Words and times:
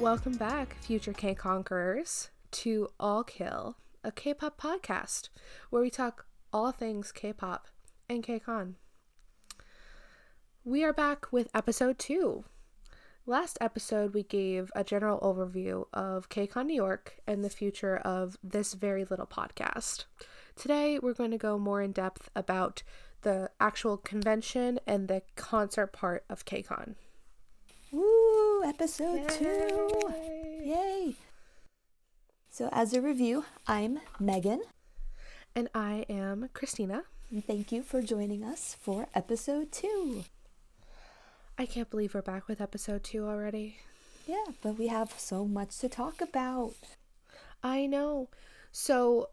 Welcome 0.00 0.38
back, 0.38 0.76
future 0.80 1.12
K 1.12 1.34
Conquerors, 1.34 2.30
to 2.52 2.88
All 2.98 3.22
Kill, 3.22 3.76
a 4.02 4.10
K 4.10 4.32
pop 4.32 4.58
podcast 4.58 5.28
where 5.68 5.82
we 5.82 5.90
talk 5.90 6.24
all 6.54 6.72
things 6.72 7.12
K 7.12 7.34
pop 7.34 7.68
and 8.08 8.22
K 8.22 8.38
Con. 8.38 8.76
We 10.64 10.82
are 10.84 10.94
back 10.94 11.30
with 11.30 11.50
episode 11.54 11.98
two. 11.98 12.44
Last 13.26 13.58
episode, 13.60 14.14
we 14.14 14.22
gave 14.22 14.72
a 14.74 14.84
general 14.84 15.20
overview 15.20 15.84
of 15.92 16.30
KCON 16.30 16.64
New 16.64 16.74
York 16.76 17.16
and 17.26 17.44
the 17.44 17.50
future 17.50 17.98
of 17.98 18.38
this 18.42 18.72
very 18.72 19.04
little 19.04 19.26
podcast. 19.26 20.06
Today, 20.56 20.98
we're 20.98 21.12
going 21.12 21.30
to 21.30 21.36
go 21.36 21.58
more 21.58 21.82
in 21.82 21.92
depth 21.92 22.30
about 22.34 22.82
the 23.20 23.50
actual 23.60 23.98
convention 23.98 24.80
and 24.86 25.08
the 25.08 25.20
concert 25.36 25.88
part 25.88 26.24
of 26.30 26.46
KCON. 26.46 26.94
Woo! 27.92 28.19
Episode 28.62 29.20
Yay. 29.20 29.38
two! 29.38 30.14
Yay! 30.62 31.14
So, 32.50 32.68
as 32.72 32.92
a 32.92 33.00
review, 33.00 33.44
I'm 33.66 34.00
Megan. 34.18 34.62
And 35.54 35.68
I 35.74 36.04
am 36.08 36.50
Christina. 36.52 37.04
And 37.30 37.44
thank 37.44 37.72
you 37.72 37.82
for 37.82 38.02
joining 38.02 38.44
us 38.44 38.76
for 38.78 39.08
episode 39.14 39.72
two. 39.72 40.24
I 41.58 41.64
can't 41.64 41.90
believe 41.90 42.14
we're 42.14 42.22
back 42.22 42.48
with 42.48 42.60
episode 42.60 43.02
two 43.02 43.26
already. 43.26 43.76
Yeah, 44.26 44.44
but 44.62 44.78
we 44.78 44.88
have 44.88 45.14
so 45.16 45.46
much 45.46 45.78
to 45.78 45.88
talk 45.88 46.20
about. 46.20 46.74
I 47.62 47.86
know. 47.86 48.28
So, 48.72 49.30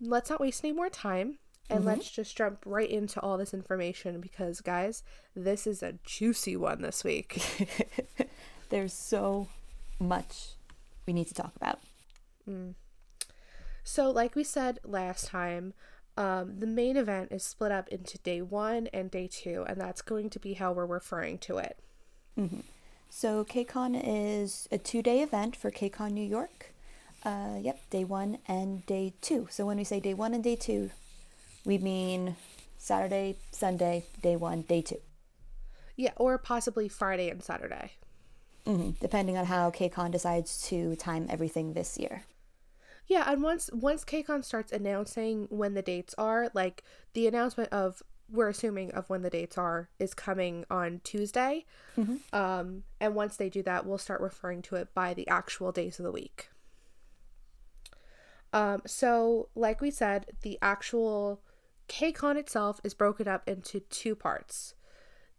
let's 0.00 0.28
not 0.28 0.40
waste 0.40 0.64
any 0.64 0.72
more 0.74 0.90
time 0.90 1.38
and 1.70 1.80
mm-hmm. 1.80 1.88
let's 1.88 2.10
just 2.10 2.36
jump 2.36 2.62
right 2.64 2.88
into 2.88 3.20
all 3.20 3.36
this 3.36 3.52
information 3.52 4.20
because, 4.20 4.60
guys, 4.60 5.02
this 5.34 5.66
is 5.66 5.82
a 5.82 5.94
juicy 6.04 6.56
one 6.56 6.82
this 6.82 7.04
week. 7.04 7.42
There's 8.70 8.92
so 8.92 9.48
much 9.98 10.54
we 11.06 11.12
need 11.12 11.26
to 11.28 11.34
talk 11.34 11.54
about. 11.56 11.80
Mm. 12.48 12.74
So, 13.84 14.10
like 14.10 14.34
we 14.34 14.44
said 14.44 14.78
last 14.84 15.26
time, 15.26 15.74
um, 16.16 16.58
the 16.58 16.66
main 16.66 16.96
event 16.96 17.32
is 17.32 17.44
split 17.44 17.72
up 17.72 17.88
into 17.88 18.18
day 18.18 18.42
one 18.42 18.88
and 18.88 19.10
day 19.10 19.28
two, 19.30 19.64
and 19.66 19.80
that's 19.80 20.02
going 20.02 20.30
to 20.30 20.38
be 20.38 20.54
how 20.54 20.72
we're 20.72 20.86
referring 20.86 21.38
to 21.38 21.58
it. 21.58 21.78
Mm-hmm. 22.38 22.60
So, 23.10 23.44
KCON 23.44 24.00
is 24.04 24.68
a 24.70 24.78
two 24.78 25.02
day 25.02 25.20
event 25.20 25.54
for 25.56 25.70
KCON 25.70 26.12
New 26.12 26.26
York. 26.26 26.74
Uh, 27.24 27.56
yep, 27.60 27.80
day 27.90 28.04
one 28.04 28.38
and 28.46 28.84
day 28.86 29.14
two. 29.20 29.48
So, 29.50 29.66
when 29.66 29.76
we 29.76 29.84
say 29.84 30.00
day 30.00 30.14
one 30.14 30.34
and 30.34 30.44
day 30.44 30.56
two, 30.56 30.90
we 31.64 31.78
mean 31.78 32.36
Saturday, 32.76 33.36
Sunday, 33.50 34.04
day 34.22 34.36
one, 34.36 34.62
day 34.62 34.82
two. 34.82 35.00
Yeah, 35.96 36.12
or 36.16 36.38
possibly 36.38 36.88
Friday 36.88 37.28
and 37.28 37.42
Saturday. 37.42 37.92
Mm-hmm, 38.66 38.90
depending 39.00 39.36
on 39.36 39.46
how 39.46 39.70
KCON 39.70 40.10
decides 40.10 40.62
to 40.68 40.94
time 40.96 41.26
everything 41.30 41.72
this 41.72 41.98
year. 41.98 42.24
Yeah, 43.06 43.30
and 43.30 43.42
once 43.42 43.70
once 43.72 44.04
KCON 44.04 44.44
starts 44.44 44.70
announcing 44.72 45.46
when 45.50 45.74
the 45.74 45.82
dates 45.82 46.14
are, 46.18 46.50
like 46.52 46.84
the 47.14 47.26
announcement 47.26 47.72
of 47.72 48.02
we're 48.30 48.48
assuming 48.48 48.90
of 48.92 49.08
when 49.08 49.22
the 49.22 49.30
dates 49.30 49.56
are 49.56 49.88
is 49.98 50.12
coming 50.12 50.66
on 50.70 51.00
Tuesday. 51.02 51.64
Mm-hmm. 51.98 52.16
Um, 52.32 52.82
and 53.00 53.14
once 53.14 53.36
they 53.36 53.48
do 53.48 53.62
that, 53.62 53.86
we'll 53.86 53.98
start 53.98 54.20
referring 54.20 54.62
to 54.62 54.76
it 54.76 54.92
by 54.94 55.14
the 55.14 55.26
actual 55.28 55.72
days 55.72 55.98
of 55.98 56.04
the 56.04 56.12
week. 56.12 56.50
Um, 58.52 58.82
so, 58.86 59.48
like 59.54 59.80
we 59.80 59.90
said, 59.90 60.26
the 60.42 60.58
actual 60.62 61.40
KCON 61.88 62.36
itself 62.36 62.80
is 62.84 62.94
broken 62.94 63.26
up 63.26 63.48
into 63.48 63.80
two 63.80 64.14
parts 64.14 64.74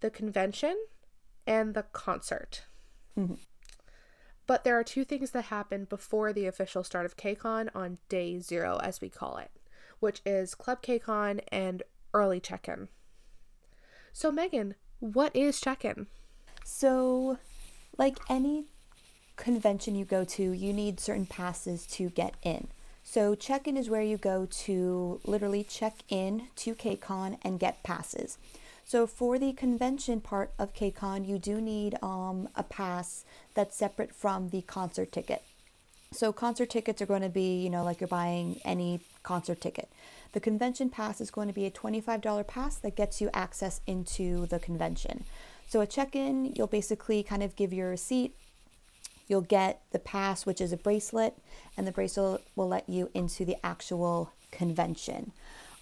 the 0.01 0.09
convention 0.09 0.77
and 1.45 1.73
the 1.73 1.83
concert. 1.83 2.63
Mm-hmm. 3.17 3.35
But 4.47 4.63
there 4.63 4.79
are 4.79 4.83
two 4.83 5.03
things 5.03 5.31
that 5.31 5.45
happen 5.45 5.85
before 5.85 6.33
the 6.33 6.47
official 6.47 6.83
start 6.83 7.05
of 7.05 7.17
KCON 7.17 7.69
on 7.75 7.97
day 8.07 8.39
zero, 8.39 8.79
as 8.81 9.01
we 9.01 9.09
call 9.09 9.37
it, 9.37 9.51
which 9.99 10.21
is 10.25 10.55
Club 10.55 10.81
KCON 10.81 11.41
and 11.51 11.83
early 12.13 12.39
check 12.39 12.67
in. 12.67 12.87
So, 14.11 14.31
Megan, 14.31 14.75
what 14.99 15.35
is 15.35 15.61
check 15.61 15.85
in? 15.85 16.07
So, 16.63 17.37
like 17.97 18.17
any 18.29 18.65
convention 19.35 19.95
you 19.95 20.05
go 20.05 20.23
to, 20.23 20.51
you 20.51 20.73
need 20.73 20.99
certain 20.99 21.25
passes 21.25 21.85
to 21.87 22.09
get 22.09 22.35
in. 22.41 22.69
So 23.11 23.33
check-in 23.33 23.75
is 23.75 23.89
where 23.89 24.03
you 24.03 24.17
go 24.17 24.47
to 24.65 25.19
literally 25.23 25.63
check 25.63 25.95
in 26.09 26.49
to 26.57 26.75
KCON 26.75 27.39
and 27.41 27.59
get 27.59 27.81
passes. 27.81 28.37
So 28.85 29.07
for 29.07 29.39
the 29.39 29.51
convention 29.51 30.21
part 30.21 30.51
of 30.59 30.75
KCON, 30.75 31.27
you 31.27 31.39
do 31.39 31.59
need 31.59 31.97
um, 32.03 32.49
a 32.55 32.61
pass 32.61 33.25
that's 33.55 33.75
separate 33.75 34.13
from 34.13 34.49
the 34.49 34.61
concert 34.61 35.11
ticket. 35.11 35.41
So 36.11 36.31
concert 36.31 36.69
tickets 36.69 37.01
are 37.01 37.07
going 37.07 37.23
to 37.23 37.29
be, 37.29 37.59
you 37.59 37.71
know, 37.71 37.83
like 37.83 37.99
you're 37.99 38.07
buying 38.07 38.61
any 38.63 38.99
concert 39.23 39.59
ticket. 39.59 39.89
The 40.33 40.39
convention 40.39 40.91
pass 40.91 41.19
is 41.19 41.31
going 41.31 41.47
to 41.47 41.53
be 41.53 41.65
a 41.65 41.71
$25 41.71 42.45
pass 42.45 42.75
that 42.75 42.95
gets 42.95 43.19
you 43.19 43.31
access 43.33 43.81
into 43.87 44.45
the 44.45 44.59
convention. 44.59 45.23
So 45.67 45.81
a 45.81 45.87
check-in, 45.87 46.53
you'll 46.53 46.67
basically 46.67 47.23
kind 47.23 47.41
of 47.41 47.55
give 47.55 47.73
your 47.73 47.89
receipt 47.89 48.35
You'll 49.29 49.41
get 49.41 49.81
the 49.91 49.99
pass, 49.99 50.45
which 50.45 50.59
is 50.59 50.73
a 50.73 50.77
bracelet, 50.77 51.37
and 51.77 51.87
the 51.87 51.93
bracelet 51.93 52.43
will 52.55 52.67
let 52.67 52.89
you 52.89 53.09
into 53.13 53.45
the 53.45 53.55
actual 53.65 54.33
convention. 54.51 55.31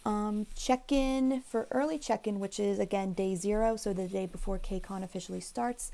Um, 0.05 0.47
check 0.55 0.91
in 0.91 1.41
for 1.41 1.67
early 1.71 1.97
check 1.97 2.27
in, 2.27 2.39
which 2.39 2.59
is 2.59 2.77
again 2.77 3.13
day 3.13 3.35
zero, 3.35 3.75
so 3.75 3.93
the 3.93 4.07
day 4.07 4.25
before 4.25 4.59
KCON 4.59 5.03
officially 5.03 5.41
starts. 5.41 5.91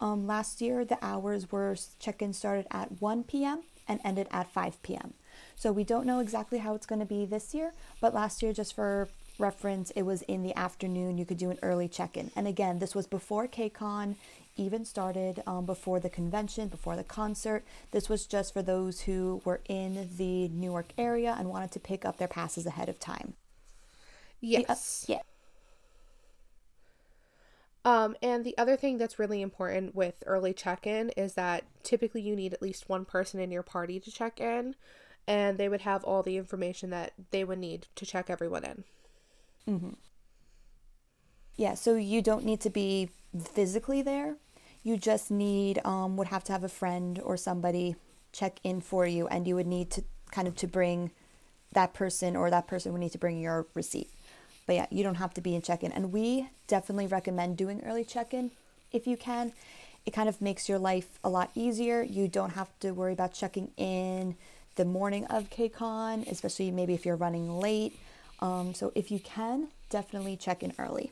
Um, 0.00 0.26
last 0.26 0.60
year, 0.60 0.84
the 0.84 0.98
hours 1.00 1.50
were 1.50 1.76
check 1.98 2.20
in 2.20 2.32
started 2.32 2.66
at 2.70 3.00
1 3.00 3.24
p.m. 3.24 3.62
and 3.88 4.00
ended 4.04 4.28
at 4.30 4.52
5 4.52 4.82
p.m. 4.82 5.14
So 5.54 5.72
we 5.72 5.84
don't 5.84 6.06
know 6.06 6.20
exactly 6.20 6.58
how 6.58 6.74
it's 6.74 6.86
going 6.86 6.98
to 7.00 7.06
be 7.06 7.24
this 7.24 7.54
year, 7.54 7.72
but 8.00 8.14
last 8.14 8.42
year, 8.42 8.52
just 8.52 8.74
for 8.74 9.08
reference, 9.38 9.90
it 9.92 10.02
was 10.02 10.22
in 10.22 10.42
the 10.42 10.56
afternoon. 10.56 11.18
You 11.18 11.24
could 11.24 11.38
do 11.38 11.50
an 11.50 11.58
early 11.62 11.88
check 11.88 12.16
in. 12.16 12.30
And 12.36 12.46
again, 12.46 12.78
this 12.78 12.94
was 12.94 13.06
before 13.06 13.48
KCON 13.48 14.16
even 14.56 14.84
started 14.84 15.42
um, 15.46 15.66
before 15.66 16.00
the 16.00 16.10
convention, 16.10 16.68
before 16.68 16.96
the 16.96 17.04
concert. 17.04 17.64
This 17.90 18.08
was 18.08 18.26
just 18.26 18.52
for 18.52 18.62
those 18.62 19.02
who 19.02 19.42
were 19.44 19.60
in 19.68 20.08
the 20.16 20.48
Newark 20.48 20.92
area 20.98 21.34
and 21.38 21.48
wanted 21.48 21.70
to 21.72 21.80
pick 21.80 22.04
up 22.04 22.16
their 22.16 22.28
passes 22.28 22.66
ahead 22.66 22.88
of 22.88 22.98
time. 22.98 23.34
Yes. 24.40 25.06
Uh, 25.08 25.12
yeah. 25.12 25.20
Um, 27.84 28.16
and 28.20 28.44
the 28.44 28.58
other 28.58 28.76
thing 28.76 28.98
that's 28.98 29.18
really 29.18 29.40
important 29.40 29.94
with 29.94 30.24
early 30.26 30.52
check 30.52 30.88
in 30.88 31.10
is 31.10 31.34
that 31.34 31.62
typically 31.84 32.20
you 32.20 32.34
need 32.34 32.52
at 32.52 32.60
least 32.60 32.88
one 32.88 33.04
person 33.04 33.38
in 33.38 33.52
your 33.52 33.62
party 33.62 34.00
to 34.00 34.10
check 34.10 34.40
in, 34.40 34.74
and 35.28 35.56
they 35.56 35.68
would 35.68 35.82
have 35.82 36.02
all 36.02 36.24
the 36.24 36.36
information 36.36 36.90
that 36.90 37.12
they 37.30 37.44
would 37.44 37.60
need 37.60 37.86
to 37.94 38.04
check 38.04 38.28
everyone 38.28 38.64
in. 38.64 38.84
Mm-hmm. 39.68 39.90
Yeah, 41.54 41.74
so 41.74 41.94
you 41.94 42.22
don't 42.22 42.44
need 42.44 42.60
to 42.62 42.70
be 42.70 43.10
physically 43.40 44.02
there, 44.02 44.34
you 44.86 44.96
just 44.96 45.30
need 45.30 45.80
um, 45.84 46.16
would 46.16 46.28
have 46.28 46.44
to 46.44 46.52
have 46.52 46.62
a 46.62 46.68
friend 46.68 47.20
or 47.24 47.36
somebody 47.36 47.96
check 48.32 48.60
in 48.62 48.80
for 48.80 49.06
you 49.06 49.26
and 49.28 49.46
you 49.48 49.54
would 49.54 49.66
need 49.66 49.90
to 49.90 50.04
kind 50.30 50.46
of 50.46 50.54
to 50.54 50.66
bring 50.66 51.10
that 51.72 51.92
person 51.92 52.36
or 52.36 52.50
that 52.50 52.66
person 52.66 52.92
would 52.92 53.00
need 53.00 53.12
to 53.12 53.18
bring 53.18 53.40
your 53.40 53.66
receipt 53.74 54.10
but 54.66 54.76
yeah 54.76 54.86
you 54.90 55.02
don't 55.02 55.16
have 55.16 55.34
to 55.34 55.40
be 55.40 55.54
in 55.54 55.62
check-in 55.62 55.92
and 55.92 56.12
we 56.12 56.48
definitely 56.66 57.06
recommend 57.06 57.56
doing 57.56 57.82
early 57.84 58.04
check-in 58.04 58.50
if 58.92 59.06
you 59.06 59.16
can 59.16 59.52
it 60.04 60.12
kind 60.12 60.28
of 60.28 60.40
makes 60.40 60.68
your 60.68 60.78
life 60.78 61.18
a 61.24 61.28
lot 61.28 61.50
easier 61.54 62.02
you 62.02 62.28
don't 62.28 62.50
have 62.50 62.68
to 62.78 62.92
worry 62.92 63.12
about 63.12 63.32
checking 63.32 63.70
in 63.76 64.36
the 64.76 64.84
morning 64.84 65.24
of 65.26 65.50
KCON, 65.50 66.30
especially 66.30 66.70
maybe 66.70 66.94
if 66.94 67.04
you're 67.04 67.16
running 67.16 67.58
late. 67.58 67.98
Um, 68.40 68.74
so 68.74 68.92
if 68.94 69.10
you 69.10 69.18
can, 69.18 69.68
definitely 69.90 70.36
check 70.36 70.62
in 70.62 70.72
early. 70.78 71.10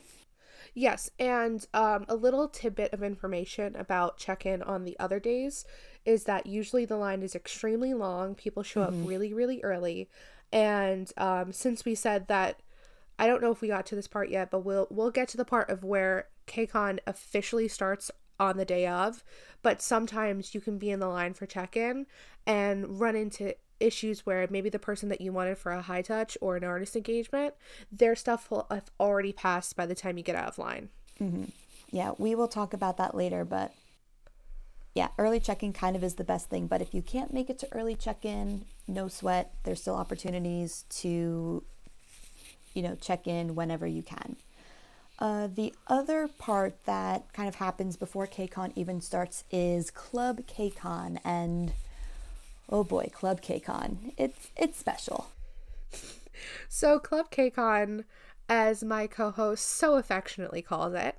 Yes, 0.77 1.09
and 1.17 1.65
um, 1.73 2.05
a 2.09 2.15
little 2.15 2.49
tidbit 2.49 2.91
of 2.91 3.01
information 3.01 3.77
about 3.77 4.17
check 4.17 4.45
in 4.45 4.61
on 4.61 4.83
the 4.83 4.99
other 4.99 5.21
days 5.21 5.65
is 6.03 6.25
that 6.25 6.45
usually 6.45 6.83
the 6.83 6.97
line 6.97 7.23
is 7.23 7.33
extremely 7.33 7.93
long. 7.93 8.35
People 8.35 8.61
show 8.61 8.81
mm-hmm. 8.81 9.01
up 9.01 9.07
really, 9.07 9.33
really 9.33 9.61
early. 9.63 10.09
And 10.51 11.09
um, 11.15 11.53
since 11.53 11.85
we 11.85 11.95
said 11.95 12.27
that, 12.27 12.59
I 13.17 13.25
don't 13.25 13.41
know 13.41 13.51
if 13.51 13.61
we 13.61 13.69
got 13.69 13.85
to 13.87 13.95
this 13.95 14.09
part 14.09 14.29
yet, 14.29 14.51
but 14.51 14.59
we'll 14.59 14.87
we'll 14.89 15.11
get 15.11 15.29
to 15.29 15.37
the 15.37 15.45
part 15.45 15.69
of 15.69 15.85
where 15.85 16.27
KCON 16.45 16.99
officially 17.07 17.69
starts 17.69 18.11
on 18.39 18.57
the 18.57 18.65
day 18.65 18.87
of. 18.87 19.23
But 19.61 19.81
sometimes 19.81 20.53
you 20.53 20.61
can 20.61 20.77
be 20.77 20.91
in 20.91 20.99
the 20.99 21.07
line 21.07 21.33
for 21.33 21.45
check 21.45 21.75
in 21.75 22.05
and 22.45 22.99
run 22.99 23.15
into 23.15 23.55
issues 23.79 24.25
where 24.25 24.47
maybe 24.49 24.69
the 24.69 24.79
person 24.79 25.09
that 25.09 25.21
you 25.21 25.31
wanted 25.31 25.57
for 25.57 25.71
a 25.71 25.81
high 25.81 26.01
touch 26.01 26.37
or 26.39 26.55
an 26.55 26.63
artist 26.63 26.95
engagement, 26.95 27.53
their 27.91 28.15
stuff 28.15 28.49
will 28.49 28.67
have 28.69 28.89
already 28.99 29.33
passed 29.33 29.75
by 29.75 29.85
the 29.85 29.95
time 29.95 30.17
you 30.17 30.23
get 30.23 30.35
out 30.35 30.47
of 30.47 30.57
line. 30.57 30.89
Mm-hmm. 31.19 31.45
Yeah, 31.91 32.13
we 32.17 32.35
will 32.35 32.47
talk 32.47 32.73
about 32.73 32.97
that 32.97 33.15
later, 33.15 33.43
but 33.43 33.73
yeah, 34.93 35.09
early 35.17 35.41
check-in 35.41 35.73
kind 35.73 35.95
of 35.95 36.03
is 36.03 36.15
the 36.15 36.23
best 36.23 36.49
thing. 36.49 36.67
But 36.67 36.81
if 36.81 36.93
you 36.93 37.01
can't 37.01 37.33
make 37.33 37.49
it 37.49 37.59
to 37.59 37.73
early 37.73 37.95
check-in, 37.95 38.65
no 38.87 39.07
sweat. 39.09 39.53
There's 39.63 39.81
still 39.81 39.95
opportunities 39.95 40.85
to, 41.01 41.63
you 42.73 42.81
know, 42.81 42.95
check 42.95 43.27
in 43.27 43.55
whenever 43.55 43.85
you 43.85 44.03
can. 44.03 44.37
Uh, 45.17 45.47
the 45.47 45.73
other 45.87 46.27
part 46.27 46.83
that 46.85 47.31
kind 47.33 47.47
of 47.47 47.55
happens 47.55 47.95
before 47.95 48.27
KCON 48.27 48.73
even 48.75 48.99
starts 48.99 49.45
is 49.49 49.89
Club 49.89 50.41
KCON, 50.45 51.19
and 51.23 51.71
oh 52.69 52.83
boy, 52.83 53.09
Club 53.13 53.41
KCON. 53.41 54.13
It's 54.17 54.49
it's 54.55 54.77
special. 54.77 55.27
So 56.67 56.99
Club 56.99 57.31
KCON, 57.31 58.03
as 58.49 58.83
my 58.83 59.07
co-host 59.07 59.65
so 59.65 59.95
affectionately 59.95 60.61
calls 60.61 60.93
it, 60.93 61.15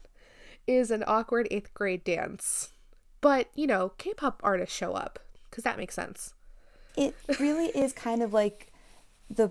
is 0.67 0.91
an 0.91 1.03
awkward 1.07 1.49
eighth 1.51 1.73
grade 1.73 2.05
dance. 2.05 2.71
But 3.23 3.49
you 3.55 3.67
know, 3.67 3.93
K-pop 3.97 4.41
artists 4.45 4.77
show 4.77 4.93
up 4.93 5.19
because 5.49 5.65
that 5.65 5.79
makes 5.79 5.95
sense. 5.95 6.35
It 6.97 7.15
really 7.41 7.67
is 7.69 7.93
kind 7.93 8.23
of 8.23 8.35
like 8.35 8.73
the 9.31 9.51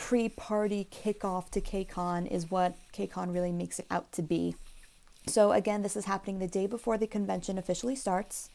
pre-party 0.00 0.88
kickoff 0.90 1.50
to 1.50 1.60
KCON 1.60 2.26
is 2.26 2.50
what 2.50 2.74
KCON 2.90 3.34
really 3.34 3.52
makes 3.52 3.78
it 3.78 3.84
out 3.90 4.10
to 4.12 4.22
be. 4.22 4.56
So 5.26 5.52
again, 5.52 5.82
this 5.82 5.94
is 5.94 6.06
happening 6.06 6.38
the 6.38 6.48
day 6.48 6.66
before 6.66 6.96
the 6.96 7.06
convention 7.06 7.58
officially 7.58 7.94
starts. 7.94 8.48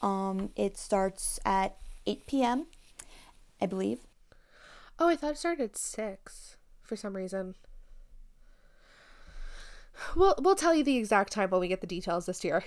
Um, 0.00 0.50
it 0.54 0.78
starts 0.78 1.40
at 1.44 1.76
8 2.06 2.28
p.m., 2.28 2.66
I 3.60 3.66
believe. 3.66 4.06
Oh, 4.96 5.08
I 5.08 5.16
thought 5.16 5.32
it 5.32 5.38
started 5.38 5.64
at 5.64 5.76
six 5.76 6.56
for 6.80 6.94
some 6.94 7.16
reason. 7.16 7.56
We'll 10.14 10.36
we'll 10.38 10.54
tell 10.54 10.74
you 10.74 10.84
the 10.84 10.96
exact 10.96 11.32
time 11.32 11.50
when 11.50 11.60
we 11.60 11.68
get 11.68 11.80
the 11.80 11.86
details 11.88 12.26
this 12.26 12.44
year. 12.44 12.64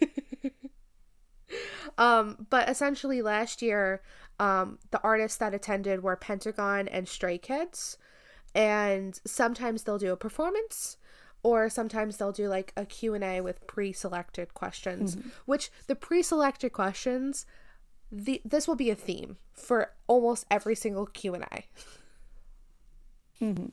um, 1.98 2.46
but 2.48 2.68
essentially 2.68 3.20
last 3.20 3.60
year, 3.60 4.00
um, 4.38 4.78
the 4.90 5.00
artists 5.02 5.38
that 5.38 5.54
attended 5.54 6.02
were 6.02 6.16
Pentagon 6.16 6.88
and 6.88 7.08
Stray 7.08 7.38
Kids, 7.38 7.98
and 8.54 9.20
sometimes 9.24 9.82
they'll 9.82 9.98
do 9.98 10.12
a 10.12 10.16
performance, 10.16 10.96
or 11.42 11.68
sometimes 11.68 12.16
they'll 12.16 12.32
do 12.32 12.48
like 12.48 12.72
a 12.76 12.84
Q 12.84 13.14
and 13.14 13.24
A 13.24 13.40
with 13.40 13.66
pre-selected 13.66 14.54
questions. 14.54 15.16
Mm-hmm. 15.16 15.28
Which 15.46 15.70
the 15.86 15.94
pre-selected 15.94 16.72
questions, 16.72 17.46
the 18.10 18.40
this 18.44 18.66
will 18.66 18.76
be 18.76 18.90
a 18.90 18.94
theme 18.94 19.36
for 19.52 19.92
almost 20.06 20.46
every 20.50 20.74
single 20.74 21.06
Q 21.06 21.34
and 21.34 21.44
A. 21.44 21.64
Mm-hmm. 23.42 23.66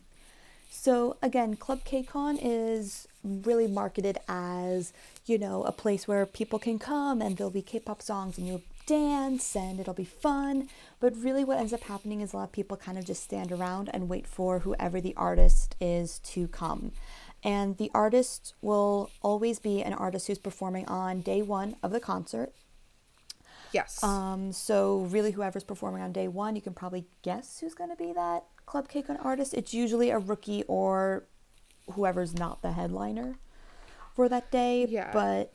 So 0.69 1.17
again, 1.21 1.55
Club 1.55 1.85
KCON 1.85 2.39
is 2.41 3.07
really 3.23 3.67
marketed 3.67 4.17
as, 4.27 4.91
you 5.25 5.37
know, 5.37 5.63
a 5.63 5.71
place 5.71 6.07
where 6.07 6.25
people 6.25 6.59
can 6.59 6.77
come 6.79 7.21
and 7.21 7.37
there'll 7.37 7.51
be 7.51 7.61
K-pop 7.61 8.01
songs 8.01 8.37
and 8.37 8.47
you'll 8.47 8.63
dance 8.85 9.55
and 9.55 9.79
it'll 9.79 9.93
be 9.93 10.03
fun. 10.05 10.69
But 10.99 11.15
really 11.17 11.43
what 11.43 11.59
ends 11.59 11.73
up 11.73 11.83
happening 11.83 12.21
is 12.21 12.33
a 12.33 12.37
lot 12.37 12.43
of 12.43 12.51
people 12.51 12.77
kind 12.77 12.97
of 12.97 13.05
just 13.05 13.23
stand 13.23 13.51
around 13.51 13.89
and 13.93 14.09
wait 14.09 14.27
for 14.27 14.59
whoever 14.59 15.01
the 15.01 15.13
artist 15.15 15.75
is 15.79 16.19
to 16.19 16.47
come. 16.47 16.91
And 17.43 17.77
the 17.77 17.91
artist 17.93 18.53
will 18.61 19.09
always 19.21 19.59
be 19.59 19.81
an 19.81 19.93
artist 19.93 20.27
who's 20.27 20.39
performing 20.39 20.87
on 20.87 21.21
day 21.21 21.41
one 21.41 21.75
of 21.83 21.91
the 21.91 21.99
concert. 21.99 22.53
Yes. 23.73 24.01
Um, 24.03 24.51
so 24.53 24.99
really 25.09 25.31
whoever's 25.31 25.63
performing 25.63 26.01
on 26.01 26.11
day 26.11 26.27
one, 26.27 26.55
you 26.55 26.61
can 26.61 26.73
probably 26.73 27.05
guess 27.21 27.59
who's 27.59 27.73
going 27.73 27.89
to 27.89 27.95
be 27.95 28.13
that 28.13 28.43
Club 28.65 28.87
KCON 28.87 29.23
artist. 29.25 29.53
It's 29.53 29.73
usually 29.73 30.09
a 30.09 30.19
rookie 30.19 30.63
or 30.67 31.25
whoever's 31.91 32.33
not 32.33 32.61
the 32.61 32.71
headliner 32.71 33.35
for 34.15 34.29
that 34.29 34.51
day. 34.51 34.85
Yeah. 34.87 35.11
But 35.11 35.53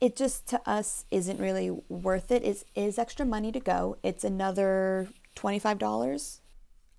it 0.00 0.16
just 0.16 0.46
to 0.48 0.60
us 0.68 1.04
isn't 1.10 1.38
really 1.40 1.70
worth 1.88 2.30
it. 2.30 2.42
It 2.42 2.64
is 2.74 2.98
extra 2.98 3.26
money 3.26 3.52
to 3.52 3.60
go. 3.60 3.96
It's 4.02 4.24
another 4.24 5.08
twenty 5.34 5.58
five 5.58 5.78
dollars. 5.78 6.40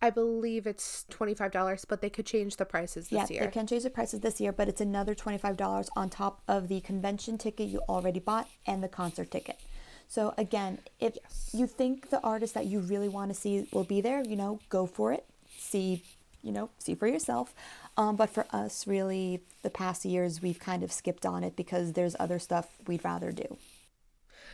I 0.03 0.09
believe 0.09 0.65
it's 0.65 1.05
twenty 1.09 1.33
five 1.33 1.51
dollars, 1.51 1.85
but 1.85 2.01
they 2.01 2.09
could 2.09 2.25
change 2.25 2.57
the 2.57 2.65
prices 2.65 3.09
this 3.09 3.29
Yeah, 3.29 3.33
year. 3.35 3.45
they 3.45 3.51
can 3.51 3.67
change 3.67 3.83
the 3.83 3.89
prices 3.89 4.19
this 4.21 4.41
year, 4.41 4.51
but 4.51 4.67
it's 4.67 4.81
another 4.81 5.13
twenty 5.15 5.37
five 5.37 5.57
dollars 5.57 5.89
on 5.95 6.09
top 6.09 6.41
of 6.47 6.67
the 6.67 6.81
convention 6.81 7.37
ticket 7.37 7.67
you 7.69 7.81
already 7.89 8.19
bought 8.19 8.47
and 8.65 8.83
the 8.83 8.87
concert 8.87 9.29
ticket. 9.31 9.59
So 10.07 10.33
again, 10.37 10.79
if 10.99 11.17
Yes. 11.23 11.49
you 11.53 11.67
think 11.67 12.09
the 12.09 12.19
artist 12.21 12.53
that 12.55 12.65
you 12.65 12.79
really 12.81 13.07
want 13.07 13.31
to 13.33 13.39
see 13.39 13.67
will 13.71 13.83
be 13.85 14.01
there, 14.01 14.21
you 14.23 14.35
know, 14.35 14.59
go 14.69 14.85
for 14.85 15.13
it. 15.13 15.25
See, 15.57 16.03
you 16.43 16.51
know, 16.51 16.69
see 16.79 16.95
for 16.95 17.07
yourself. 17.07 17.53
Um, 17.97 18.15
but 18.15 18.29
for 18.29 18.45
us, 18.51 18.87
really, 18.87 19.43
the 19.63 19.69
past 19.69 20.05
years 20.05 20.41
we've 20.41 20.59
kind 20.59 20.83
of 20.83 20.91
skipped 20.91 21.25
on 21.25 21.43
it 21.43 21.55
because 21.55 21.93
there's 21.93 22.15
other 22.19 22.39
stuff 22.39 22.77
we'd 22.87 23.03
rather 23.03 23.31
do. 23.31 23.57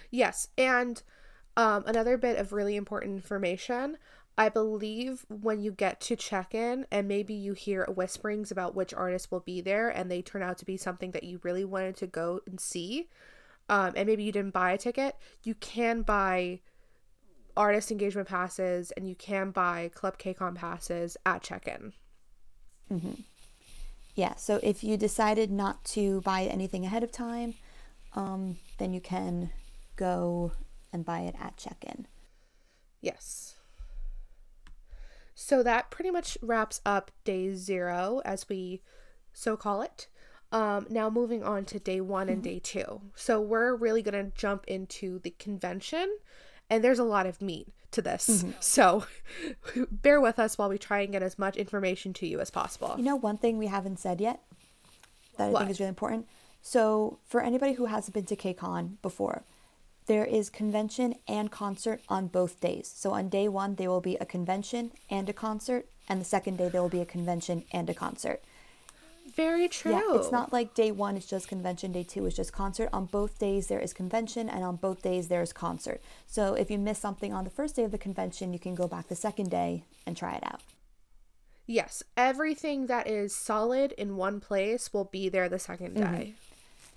Yes, 0.09 0.47
and 0.57 1.01
um, 1.55 1.83
another 1.85 2.17
bit 2.17 2.37
of 2.37 2.53
really 2.53 2.75
important 2.75 3.15
information. 3.15 3.97
I 4.37 4.49
believe 4.49 5.25
when 5.29 5.61
you 5.61 5.71
get 5.71 5.99
to 6.01 6.15
check 6.15 6.53
in 6.53 6.85
and 6.91 7.07
maybe 7.07 7.33
you 7.33 7.53
hear 7.53 7.85
whisperings 7.85 8.51
about 8.51 8.75
which 8.75 8.93
artist 8.93 9.31
will 9.31 9.39
be 9.39 9.61
there 9.61 9.89
and 9.89 10.11
they 10.11 10.21
turn 10.21 10.43
out 10.43 10.59
to 10.59 10.65
be 10.65 10.77
something 10.77 11.11
that 11.11 11.23
you 11.23 11.39
really 11.41 11.65
wanted 11.65 11.97
to 11.97 12.07
go 12.07 12.41
and 12.45 12.59
see, 12.59 13.09
um, 13.69 13.93
and 13.95 14.07
maybe 14.07 14.23
you 14.23 14.31
didn't 14.31 14.53
buy 14.53 14.71
a 14.71 14.77
ticket, 14.77 15.15
you 15.43 15.55
can 15.55 16.03
buy 16.03 16.59
artist 17.55 17.91
engagement 17.91 18.27
passes 18.27 18.91
and 18.91 19.09
you 19.09 19.15
can 19.15 19.49
buy 19.49 19.89
Club 19.95 20.19
KCON 20.19 20.55
passes 20.55 21.17
at 21.25 21.41
check 21.41 21.67
in. 21.67 21.93
Yeah, 24.15 24.35
so 24.35 24.59
if 24.63 24.83
you 24.83 24.97
decided 24.97 25.51
not 25.51 25.83
to 25.85 26.21
buy 26.21 26.43
anything 26.43 26.85
ahead 26.85 27.03
of 27.03 27.11
time, 27.11 27.53
um, 28.13 28.57
then 28.79 28.93
you 28.93 28.99
can 28.99 29.51
go 29.95 30.53
and 30.91 31.05
buy 31.05 31.21
it 31.21 31.35
at 31.39 31.57
check 31.57 31.83
in. 31.85 32.07
Yes. 32.99 33.55
So 35.35 35.61
that 35.61 35.91
pretty 35.91 36.09
much 36.09 36.35
wraps 36.41 36.81
up 36.83 37.11
day 37.23 37.53
zero, 37.53 38.21
as 38.25 38.49
we 38.49 38.81
so 39.33 39.55
call 39.55 39.83
it. 39.83 40.07
Um, 40.51 40.87
now 40.89 41.09
moving 41.11 41.43
on 41.43 41.65
to 41.65 41.79
day 41.79 42.01
one 42.01 42.27
and 42.29 42.41
day 42.41 42.57
two. 42.57 43.01
So 43.15 43.39
we're 43.39 43.75
really 43.75 44.01
going 44.01 44.25
to 44.25 44.31
jump 44.35 44.65
into 44.65 45.19
the 45.19 45.35
convention, 45.37 46.17
and 46.71 46.83
there's 46.83 46.99
a 46.99 47.03
lot 47.03 47.27
of 47.27 47.41
meat 47.41 47.67
to 47.91 48.01
this. 48.01 48.27
Mm-hmm. 48.29 48.51
So 48.59 49.05
bear 49.91 50.19
with 50.19 50.39
us 50.39 50.57
while 50.57 50.69
we 50.69 50.77
try 50.77 51.01
and 51.01 51.11
get 51.11 51.23
as 51.23 51.39
much 51.39 51.55
information 51.57 52.13
to 52.13 52.27
you 52.27 52.39
as 52.39 52.49
possible. 52.49 52.95
You 52.97 53.03
know, 53.03 53.15
one 53.15 53.37
thing 53.37 53.57
we 53.57 53.67
haven't 53.67 53.99
said 53.99 54.19
yet 54.21 54.41
that 55.37 55.45
I 55.45 55.49
What? 55.49 55.59
think 55.59 55.71
is 55.71 55.79
really 55.79 55.89
important. 55.89 56.27
So, 56.61 57.19
for 57.25 57.41
anybody 57.41 57.73
who 57.73 57.85
hasn't 57.85 58.13
been 58.13 58.25
to 58.25 58.35
KCON 58.35 58.97
before, 59.01 59.43
there 60.07 60.25
is 60.25 60.49
convention 60.49 61.15
and 61.27 61.49
concert 61.49 62.01
on 62.09 62.27
both 62.27 62.59
days. 62.59 62.91
So, 62.93 63.11
on 63.13 63.29
day 63.29 63.47
one, 63.47 63.75
there 63.75 63.89
will 63.89 64.01
be 64.01 64.17
a 64.17 64.25
convention 64.25 64.91
and 65.09 65.29
a 65.29 65.33
concert, 65.33 65.85
and 66.09 66.19
the 66.19 66.25
second 66.25 66.57
day, 66.57 66.67
there 66.67 66.81
will 66.81 66.89
be 66.89 66.99
a 66.99 67.05
convention 67.05 67.63
and 67.71 67.89
a 67.89 67.93
concert. 67.93 68.41
Very 69.37 69.67
true. 69.67 69.91
Yeah, 69.91 70.15
it's 70.15 70.31
not 70.31 70.51
like 70.51 70.73
day 70.73 70.89
one 70.89 71.15
is 71.15 71.27
just 71.27 71.47
convention, 71.47 71.91
day 71.91 72.01
two 72.01 72.25
is 72.25 72.35
just 72.35 72.51
concert. 72.51 72.89
On 72.91 73.05
both 73.05 73.37
days, 73.37 73.67
there 73.67 73.79
is 73.79 73.93
convention, 73.93 74.49
and 74.49 74.63
on 74.63 74.77
both 74.77 75.03
days, 75.03 75.27
there 75.27 75.43
is 75.43 75.53
concert. 75.53 76.01
So, 76.25 76.55
if 76.55 76.71
you 76.71 76.79
miss 76.79 76.97
something 76.97 77.35
on 77.35 77.43
the 77.43 77.51
first 77.51 77.75
day 77.75 77.83
of 77.83 77.91
the 77.91 77.99
convention, 77.99 78.51
you 78.51 78.57
can 78.57 78.73
go 78.73 78.87
back 78.87 79.09
the 79.09 79.15
second 79.15 79.51
day 79.51 79.83
and 80.07 80.17
try 80.17 80.33
it 80.33 80.43
out. 80.43 80.61
Yes, 81.67 82.01
everything 82.17 82.87
that 82.87 83.07
is 83.07 83.35
solid 83.35 83.91
in 83.91 84.15
one 84.15 84.39
place 84.39 84.91
will 84.91 85.03
be 85.05 85.29
there 85.29 85.47
the 85.47 85.59
second 85.59 85.93
day. 85.93 86.33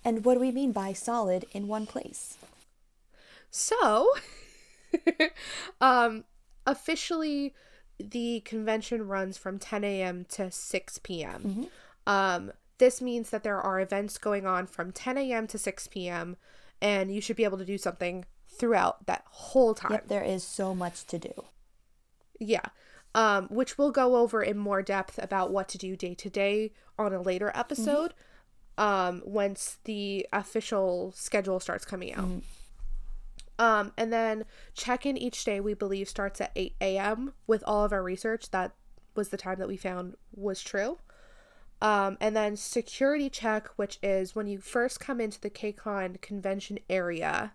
And 0.02 0.25
what 0.25 0.35
do 0.35 0.40
we 0.40 0.50
mean 0.50 0.73
by 0.73 0.94
solid 0.94 1.44
in 1.52 1.68
one 1.68 1.87
place? 1.87 2.38
So, 3.50 4.09
um, 5.82 6.25
officially, 6.66 7.52
the 7.99 8.40
convention 8.47 9.06
runs 9.06 9.37
from 9.37 9.59
10 9.59 9.85
a.m. 9.85 10.25
to 10.30 10.50
6 10.50 10.99
p.m. 11.00 11.68
Um, 12.07 12.52
this 12.78 13.00
means 13.00 13.30
that 13.30 13.42
there 13.42 13.61
are 13.61 13.80
events 13.80 14.19
going 14.19 14.47
on 14.47 14.66
from 14.66 14.90
10 14.92 15.19
a.m. 15.19 15.47
to 15.49 15.59
6 15.59 15.87
p.m., 15.88 16.37
and 16.80 17.14
you 17.14 17.21
should 17.21 17.37
be 17.37 17.45
able 17.45 17.59
to 17.59 17.64
do 17.64 17.76
something 17.76 18.25
throughout 18.49 19.07
that 19.07 19.25
whole 19.28 19.75
time. 19.75 19.92
Yep, 19.92 20.09
there 20.09 20.25
is 20.25 20.42
so 20.42 20.75
much 20.75 21.07
to 21.07 21.19
do. 21.19 21.45
Yeah. 22.38 22.64
Um, 23.14 23.49
which 23.49 23.76
we'll 23.76 23.90
go 23.90 24.16
over 24.16 24.42
in 24.42 24.57
more 24.57 24.83
depth 24.83 25.19
about 25.23 25.50
what 25.50 25.69
to 25.71 25.78
do 25.78 25.97
day 25.97 26.14
to 26.14 26.30
day 26.30 26.73
on 26.99 27.12
a 27.12 27.21
later 27.21 27.50
episode 27.54 28.14
um, 28.78 29.23
once 29.25 29.78
the 29.85 30.26
official 30.33 31.12
schedule 31.14 31.61
starts 31.61 31.85
coming 31.85 32.14
out. 32.14 32.42
Um, 33.59 33.92
and 33.99 34.11
then 34.11 34.47
check 34.75 35.04
in 35.04 35.19
each 35.19 35.45
day, 35.45 35.61
we 35.61 35.75
believe, 35.75 36.09
starts 36.09 36.40
at 36.40 36.50
8 36.57 36.76
a.m. 36.80 37.35
with 37.47 37.62
all 37.66 37.85
of 37.85 37.92
our 37.92 38.02
research. 38.02 38.50
That 38.52 38.73
was 39.14 39.28
the 39.28 39.37
time 39.37 39.59
that 39.59 39.69
we 39.69 39.76
found 39.76 40.14
was 40.35 40.62
true. 40.62 40.99
Um, 41.82 42.18
and 42.20 42.37
then 42.37 42.56
security 42.56 43.30
check, 43.30 43.68
which 43.76 43.99
is 44.02 44.34
when 44.34 44.46
you 44.46 44.58
first 44.58 45.00
come 45.00 45.20
into 45.20 45.40
the 45.40 45.50
KCON 45.50 46.20
convention 46.20 46.78
area, 46.90 47.52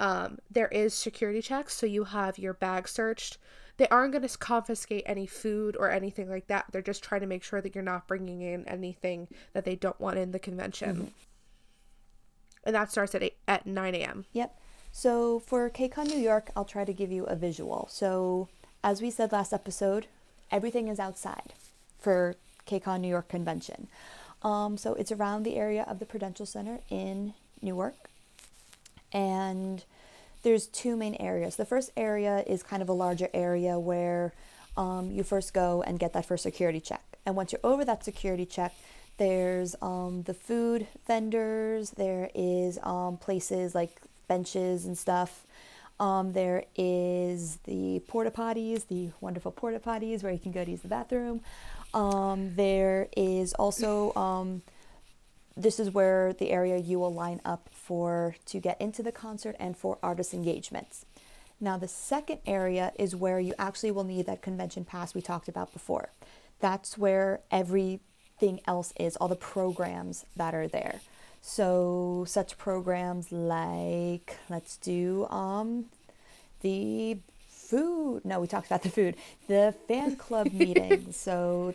um, 0.00 0.38
there 0.50 0.68
is 0.68 0.92
security 0.92 1.40
checks. 1.40 1.74
So 1.74 1.86
you 1.86 2.04
have 2.04 2.38
your 2.38 2.54
bag 2.54 2.88
searched. 2.88 3.38
They 3.76 3.88
aren't 3.88 4.12
going 4.12 4.26
to 4.26 4.38
confiscate 4.38 5.04
any 5.06 5.26
food 5.26 5.76
or 5.78 5.90
anything 5.90 6.28
like 6.28 6.46
that. 6.48 6.66
They're 6.70 6.82
just 6.82 7.02
trying 7.02 7.20
to 7.22 7.26
make 7.26 7.44
sure 7.44 7.60
that 7.60 7.74
you're 7.74 7.84
not 7.84 8.08
bringing 8.08 8.40
in 8.40 8.66
anything 8.68 9.28
that 9.52 9.64
they 9.64 9.76
don't 9.76 10.00
want 10.00 10.18
in 10.18 10.32
the 10.32 10.38
convention. 10.38 11.12
And 12.64 12.74
that 12.74 12.90
starts 12.90 13.14
at 13.14 13.22
8, 13.22 13.34
at 13.46 13.66
9 13.66 13.94
a.m. 13.94 14.24
Yep. 14.32 14.58
So 14.90 15.40
for 15.40 15.68
KCON 15.70 16.08
New 16.08 16.18
York, 16.18 16.50
I'll 16.56 16.64
try 16.64 16.84
to 16.84 16.92
give 16.92 17.10
you 17.10 17.24
a 17.24 17.34
visual. 17.34 17.88
So 17.90 18.48
as 18.82 19.02
we 19.02 19.10
said 19.10 19.32
last 19.32 19.52
episode, 19.52 20.06
everything 20.50 20.88
is 20.88 21.00
outside 21.00 21.52
for 21.98 22.36
KCON 22.66 23.00
New 23.00 23.08
York 23.08 23.28
Convention. 23.28 23.88
Um, 24.42 24.76
so 24.76 24.94
it's 24.94 25.10
around 25.10 25.42
the 25.42 25.56
area 25.56 25.84
of 25.88 25.98
the 25.98 26.06
Prudential 26.06 26.46
Center 26.46 26.80
in 26.90 27.34
Newark. 27.62 27.94
And 29.12 29.84
there's 30.42 30.66
two 30.66 30.96
main 30.96 31.14
areas. 31.16 31.56
The 31.56 31.64
first 31.64 31.90
area 31.96 32.44
is 32.46 32.62
kind 32.62 32.82
of 32.82 32.88
a 32.88 32.92
larger 32.92 33.28
area 33.32 33.78
where 33.78 34.32
um, 34.76 35.10
you 35.10 35.22
first 35.22 35.54
go 35.54 35.82
and 35.82 35.98
get 35.98 36.12
that 36.12 36.26
first 36.26 36.42
security 36.42 36.80
check. 36.80 37.02
And 37.24 37.34
once 37.36 37.52
you're 37.52 37.60
over 37.64 37.84
that 37.84 38.04
security 38.04 38.44
check, 38.44 38.74
there's 39.16 39.76
um, 39.80 40.24
the 40.24 40.34
food 40.34 40.86
vendors, 41.06 41.90
there 41.90 42.30
is 42.34 42.78
um, 42.82 43.16
places 43.16 43.74
like 43.74 43.90
benches 44.28 44.84
and 44.84 44.98
stuff. 44.98 45.44
Um, 46.00 46.32
there 46.32 46.64
is 46.76 47.56
the 47.64 48.02
porta 48.08 48.30
potties, 48.30 48.88
the 48.88 49.10
wonderful 49.20 49.52
porta 49.52 49.78
potties 49.78 50.22
where 50.22 50.32
you 50.32 50.40
can 50.40 50.50
go 50.50 50.64
to 50.64 50.70
use 50.70 50.80
the 50.80 50.88
bathroom. 50.88 51.40
Um, 51.94 52.56
there 52.56 53.08
is 53.16 53.54
also 53.54 54.12
um, 54.14 54.62
this 55.56 55.78
is 55.78 55.90
where 55.90 56.32
the 56.32 56.50
area 56.50 56.76
you 56.76 56.98
will 56.98 57.14
line 57.14 57.40
up 57.44 57.68
for 57.72 58.34
to 58.46 58.58
get 58.58 58.80
into 58.80 59.02
the 59.02 59.12
concert 59.12 59.54
and 59.60 59.76
for 59.76 59.98
artist 60.02 60.34
engagements. 60.34 61.06
Now, 61.60 61.78
the 61.78 61.88
second 61.88 62.40
area 62.46 62.92
is 62.98 63.14
where 63.14 63.38
you 63.38 63.54
actually 63.58 63.92
will 63.92 64.04
need 64.04 64.26
that 64.26 64.42
convention 64.42 64.84
pass 64.84 65.14
we 65.14 65.22
talked 65.22 65.48
about 65.48 65.72
before. 65.72 66.10
That's 66.60 66.98
where 66.98 67.40
everything 67.50 68.60
else 68.66 68.92
is, 68.98 69.16
all 69.16 69.28
the 69.28 69.36
programs 69.36 70.26
that 70.36 70.54
are 70.54 70.66
there. 70.66 71.00
So, 71.40 72.24
such 72.26 72.58
programs 72.58 73.30
like, 73.30 74.36
let's 74.48 74.76
do 74.78 75.26
um, 75.28 75.86
the 76.62 77.18
food. 77.76 78.24
No, 78.24 78.40
we 78.40 78.46
talked 78.46 78.66
about 78.66 78.82
the 78.82 78.90
food. 78.90 79.16
The 79.48 79.74
fan 79.88 80.16
club 80.16 80.52
meeting. 80.52 81.12
So, 81.12 81.74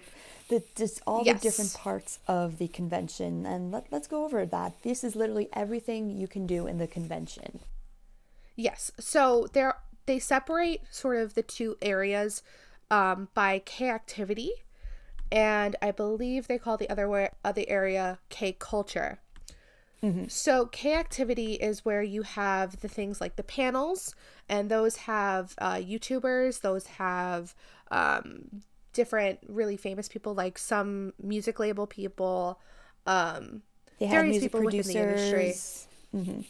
the 0.50 0.64
just 0.76 1.02
all 1.08 1.24
yes. 1.24 1.42
the 1.42 1.48
different 1.48 1.74
parts 1.76 2.20
of 2.28 2.58
the 2.58 2.68
convention 2.68 3.46
and 3.46 3.72
let, 3.72 3.86
let's 3.92 4.08
go 4.08 4.26
over 4.26 4.46
that 4.46 4.74
this 4.82 5.04
is 5.04 5.16
literally 5.16 5.48
everything 5.54 6.18
you 6.18 6.28
can 6.28 6.46
do 6.46 6.68
in 6.68 6.80
the 6.80 6.88
convention 6.88 7.60
yes 8.56 8.92
so 9.00 9.48
there 9.54 9.76
they 10.08 10.20
separate 10.20 10.82
sort 10.90 11.18
of 11.18 11.36
the 11.36 11.44
two 11.44 11.78
areas 11.82 12.42
um, 12.90 13.30
by 13.36 13.60
k 13.60 13.90
activity 13.90 14.52
and 15.32 15.76
i 15.82 15.92
believe 15.92 16.48
they 16.48 16.58
call 16.58 16.78
the 16.78 16.90
other 16.90 17.08
way 17.08 17.30
other 17.46 17.64
area 17.68 18.18
k 18.30 18.52
culture 18.52 19.20
mm-hmm. 20.04 20.28
so 20.28 20.66
k 20.68 20.94
activity 20.96 21.54
is 21.54 21.84
where 21.86 22.04
you 22.04 22.22
have 22.24 22.80
the 22.82 22.88
things 22.88 23.20
like 23.20 23.36
the 23.36 23.44
panels 23.44 24.16
and 24.48 24.70
those 24.70 24.96
have 24.98 25.56
uh, 25.60 25.76
youtubers 25.76 26.62
those 26.62 26.88
have 26.88 27.54
um, 27.92 28.62
different 28.94 29.40
really 29.48 29.78
famous 29.78 30.08
people, 30.08 30.34
like 30.34 30.58
some 30.58 31.14
music 31.22 31.60
label 31.60 31.88
people, 31.88 32.60
um, 33.06 33.62
they 34.00 34.08
various 34.08 34.44
people 34.44 34.62
producers. 34.62 34.88
within 34.88 35.06
the 35.06 35.12
industry. 35.14 35.54
Mm-hmm. 36.16 36.42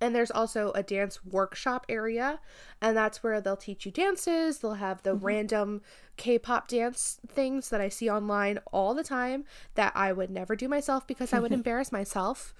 And 0.00 0.14
there's 0.14 0.30
also 0.30 0.72
a 0.72 0.82
dance 0.82 1.24
workshop 1.24 1.86
area, 1.88 2.40
and 2.82 2.96
that's 2.96 3.22
where 3.22 3.40
they'll 3.40 3.56
teach 3.56 3.86
you 3.86 3.92
dances. 3.92 4.58
They'll 4.58 4.74
have 4.74 5.02
the 5.02 5.14
mm-hmm. 5.14 5.24
random 5.24 5.82
K 6.16 6.38
pop 6.38 6.68
dance 6.68 7.18
things 7.26 7.70
that 7.70 7.80
I 7.80 7.88
see 7.88 8.10
online 8.10 8.58
all 8.72 8.92
the 8.94 9.04
time 9.04 9.44
that 9.74 9.92
I 9.94 10.12
would 10.12 10.30
never 10.30 10.54
do 10.54 10.68
myself 10.68 11.06
because 11.06 11.32
I 11.32 11.38
would 11.38 11.52
embarrass 11.60 11.90
myself. 11.90 12.54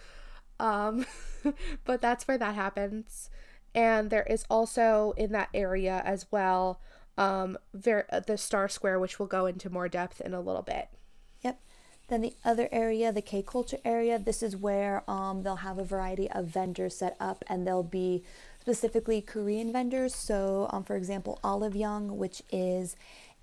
Um, 0.58 1.04
but 1.84 2.00
that's 2.00 2.26
where 2.26 2.38
that 2.38 2.54
happens. 2.54 3.28
And 3.74 4.08
there 4.08 4.22
is 4.22 4.44
also 4.48 5.12
in 5.18 5.32
that 5.32 5.50
area 5.52 6.00
as 6.04 6.26
well 6.30 6.80
um, 7.18 7.58
ver- 7.74 8.06
uh, 8.10 8.20
the 8.20 8.38
Star 8.38 8.68
Square, 8.68 9.00
which 9.00 9.18
we'll 9.18 9.28
go 9.28 9.46
into 9.46 9.70
more 9.70 9.88
depth 9.88 10.20
in 10.20 10.34
a 10.34 10.40
little 10.40 10.62
bit. 10.62 10.88
Then 12.08 12.20
the 12.20 12.34
other 12.44 12.68
area, 12.70 13.10
the 13.12 13.22
K 13.22 13.42
culture 13.42 13.78
area, 13.84 14.18
this 14.18 14.42
is 14.42 14.56
where 14.56 15.02
um, 15.10 15.42
they'll 15.42 15.56
have 15.56 15.78
a 15.78 15.84
variety 15.84 16.30
of 16.30 16.46
vendors 16.46 16.96
set 16.96 17.16
up, 17.18 17.44
and 17.48 17.66
they'll 17.66 17.82
be 17.82 18.22
specifically 18.60 19.20
Korean 19.20 19.72
vendors. 19.72 20.14
So, 20.14 20.68
um, 20.70 20.84
for 20.84 20.96
example, 20.96 21.38
Olive 21.42 21.74
Young, 21.74 22.16
which 22.16 22.42
is 22.50 22.96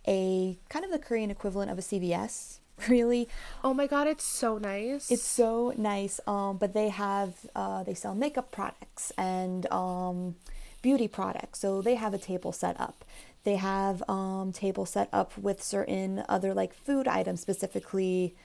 a 0.08 0.58
kind 0.70 0.86
of 0.86 0.92
the 0.92 1.00
Korean 1.00 1.30
equivalent 1.30 1.72
of 1.72 1.78
a 1.78 1.82
CVS, 1.82 2.60
really. 2.90 3.28
Oh 3.64 3.74
my 3.74 3.88
god, 3.88 4.08
it's 4.08 4.24
so 4.24 4.58
nice. 4.58 5.12
It's 5.12 5.24
so 5.24 5.74
nice. 5.78 6.20
Um, 6.26 6.58
but 6.58 6.74
they 6.74 6.90
have 6.90 7.34
uh, 7.56 7.84
they 7.84 7.94
sell 7.94 8.16
makeup 8.16 8.52
products 8.52 9.12
and 9.18 9.66
um, 9.72 10.36
beauty 10.82 11.08
products, 11.08 11.60
so 11.60 11.82
they 11.82 11.96
have 11.96 12.14
a 12.14 12.18
table 12.18 12.52
set 12.52 12.80
up. 12.80 13.06
They 13.44 13.56
have 13.58 14.02
um, 14.10 14.54
tables 14.54 14.92
set 14.92 15.10
up 15.12 15.38
with 15.38 15.62
certain 15.62 16.24
other 16.30 16.54
like 16.54 16.74
food 16.74 17.08
items, 17.08 17.42
specifically 17.42 18.36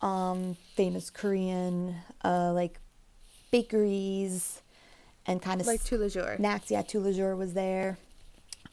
um, 0.00 0.56
famous 0.74 1.10
Korean 1.10 1.96
uh, 2.24 2.52
like 2.52 2.78
bakeries 3.50 4.60
and 5.26 5.42
kind 5.42 5.60
of 5.60 5.66
like 5.66 5.84
Jour. 5.84 6.36
Snacks, 6.36 6.70
yeah, 6.70 6.82
Jour 6.82 7.36
was 7.36 7.54
there. 7.54 7.98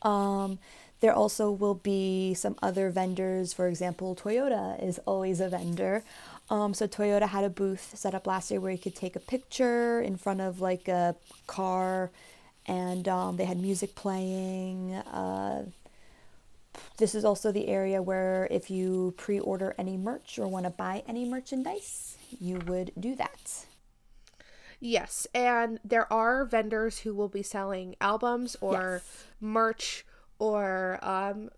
Um, 0.01 0.60
there 1.01 1.13
also 1.13 1.51
will 1.51 1.75
be 1.75 2.34
some 2.34 2.55
other 2.62 2.89
vendors. 2.89 3.53
For 3.53 3.67
example, 3.67 4.15
Toyota 4.15 4.82
is 4.82 5.00
always 5.05 5.39
a 5.39 5.50
vendor. 5.50 6.03
Um, 6.50 6.74
so 6.74 6.88
Toyota 6.88 7.27
had 7.27 7.44
a 7.44 7.50
booth 7.50 7.94
set 7.98 8.13
up 8.13 8.27
last 8.27 8.51
year 8.51 8.60
where 8.60 8.72
you 8.72 8.77
could 8.77 8.96
take 8.96 9.15
a 9.15 9.20
picture 9.20 10.00
in 10.00 10.15
front 10.15 10.41
of 10.41 10.62
like 10.62 10.88
a 10.88 11.15
car 11.48 12.12
and 12.67 13.08
um, 13.08 13.38
they 13.38 13.46
had 13.46 13.58
music 13.58 13.96
playing. 13.96 14.94
Uh, 14.94 15.65
this 16.98 17.15
is 17.15 17.25
also 17.25 17.51
the 17.51 17.67
area 17.67 18.01
where 18.01 18.48
if 18.51 18.70
you 18.70 19.13
pre 19.17 19.39
order 19.39 19.75
any 19.77 19.98
merch 19.98 20.39
or 20.39 20.48
want 20.48 20.65
to 20.65 20.70
buy 20.70 21.03
any 21.08 21.27
merchandise, 21.27 22.17
you 22.39 22.60
would 22.67 22.91
do 23.00 23.15
that. 23.15 23.65
Yes, 24.79 25.25
and 25.34 25.79
there 25.84 26.12
are 26.12 26.46
vendors 26.46 27.00
who 27.00 27.13
will 27.13 27.29
be 27.29 27.44
selling 27.44 27.96
albums 28.01 28.55
or 28.62 29.01
yes. 29.03 29.25
merch 29.39 30.05
or 30.38 31.00
um, 31.01 31.50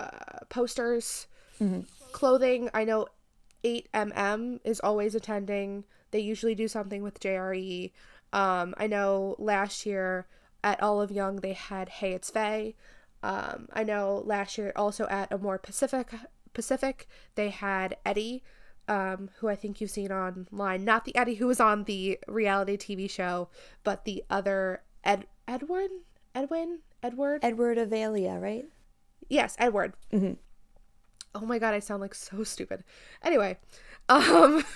uh, 0.00 0.40
posters, 0.48 1.26
mm-hmm. 1.60 1.80
clothing. 2.12 2.68
I 2.74 2.84
know 2.84 3.06
8mm 3.64 4.60
is 4.64 4.80
always 4.80 5.14
attending. 5.14 5.84
They 6.10 6.20
usually 6.20 6.54
do 6.54 6.68
something 6.68 7.02
with 7.02 7.20
JRE. 7.20 7.92
Um, 8.32 8.74
I 8.76 8.86
know 8.88 9.36
last 9.38 9.86
year 9.86 10.26
at 10.62 10.82
Olive 10.82 11.12
Young 11.12 11.36
they 11.36 11.52
had 11.52 11.88
Hey 11.88 12.12
It's 12.12 12.30
Faye. 12.30 12.74
Um, 13.24 13.68
I 13.72 13.84
know 13.84 14.22
last 14.26 14.58
year 14.58 14.70
also 14.76 15.06
at 15.08 15.30
Amorepacific 15.30 16.08
Pacific 16.52 17.08
they 17.36 17.48
had 17.48 17.96
Eddie, 18.04 18.42
um, 18.86 19.30
who 19.38 19.48
I 19.48 19.56
think 19.56 19.80
you've 19.80 19.90
seen 19.90 20.12
online. 20.12 20.84
Not 20.84 21.06
the 21.06 21.16
Eddie 21.16 21.36
who 21.36 21.46
was 21.46 21.58
on 21.58 21.84
the 21.84 22.18
reality 22.28 22.76
TV 22.76 23.08
show, 23.08 23.48
but 23.82 24.04
the 24.04 24.22
other 24.28 24.82
Ed 25.02 25.26
Edwin 25.48 26.02
Edwin 26.34 26.80
Edward 27.02 27.40
Edward 27.42 27.78
Avila, 27.78 28.38
right? 28.38 28.66
Yes, 29.30 29.56
Edward. 29.58 29.94
Mm-hmm. 30.12 30.34
Oh 31.34 31.46
my 31.46 31.58
god, 31.58 31.72
I 31.72 31.78
sound 31.78 32.02
like 32.02 32.14
so 32.14 32.44
stupid. 32.44 32.84
Anyway, 33.22 33.56
um. 34.10 34.62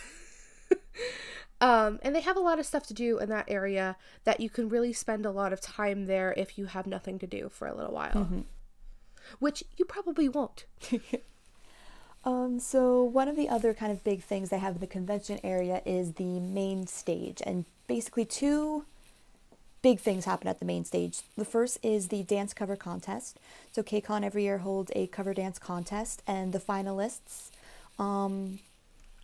Um, 1.61 1.99
and 2.03 2.15
they 2.15 2.21
have 2.21 2.37
a 2.37 2.41
lot 2.41 2.59
of 2.59 2.67
stuff 2.67 2.87
to 2.87 2.95
do 2.95 3.19
in 3.19 3.29
that 3.31 3.47
area 3.49 3.97
that 4.25 4.41
you 4.41 4.49
can 4.49 4.69
really 4.69 4.93
spend 4.93 5.27
a 5.27 5.31
lot 5.31 5.53
of 5.53 5.61
time 5.61 6.07
there 6.07 6.33
if 6.37 6.57
you 6.57 6.67
have 6.67 6.87
nothing 6.87 7.19
to 7.19 7.27
do 7.27 7.49
for 7.49 7.67
a 7.67 7.75
little 7.75 7.93
while. 7.93 8.13
Mm-hmm. 8.13 8.41
Which 9.41 9.65
you 9.77 9.85
probably 9.85 10.29
won't. 10.29 10.67
um, 12.25 12.61
so, 12.61 13.03
one 13.03 13.29
of 13.29 13.37
the 13.37 13.49
other 13.49 13.75
kind 13.75 13.93
of 13.93 14.05
big 14.05 14.23
things 14.23 14.49
they 14.49 14.59
have 14.59 14.77
in 14.77 14.81
the 14.81 14.87
convention 14.87 15.41
area 15.43 15.83
is 15.85 16.15
the 16.15 16.41
main 16.41 16.87
stage. 16.87 17.43
And 17.45 17.65
basically, 17.89 18.25
two 18.25 18.85
big 19.83 20.01
things 20.01 20.25
happen 20.25 20.49
at 20.49 20.61
the 20.61 20.65
main 20.65 20.85
stage. 20.85 21.23
The 21.37 21.45
first 21.45 21.79
is 21.83 22.09
the 22.09 22.23
dance 22.23 22.55
cover 22.55 22.77
contest. 22.77 23.39
So, 23.73 23.83
KCON 23.83 24.25
every 24.25 24.45
year 24.45 24.59
holds 24.59 24.93
a 24.95 25.09
cover 25.09 25.35
dance 25.35 25.59
contest, 25.59 26.23
and 26.27 26.55
the 26.55 26.61
finalists 26.61 27.51
um, 27.99 28.61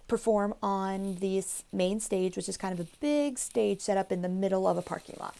perform 0.08 0.54
on 0.62 1.16
this 1.16 1.64
main 1.72 2.00
stage, 2.00 2.36
which 2.36 2.48
is 2.48 2.56
kind 2.56 2.78
of 2.78 2.86
a 2.86 2.88
big 3.00 3.38
stage 3.38 3.80
set 3.80 3.96
up 3.96 4.12
in 4.12 4.22
the 4.22 4.28
middle 4.28 4.66
of 4.66 4.76
a 4.76 4.82
parking 4.82 5.16
lot. 5.18 5.36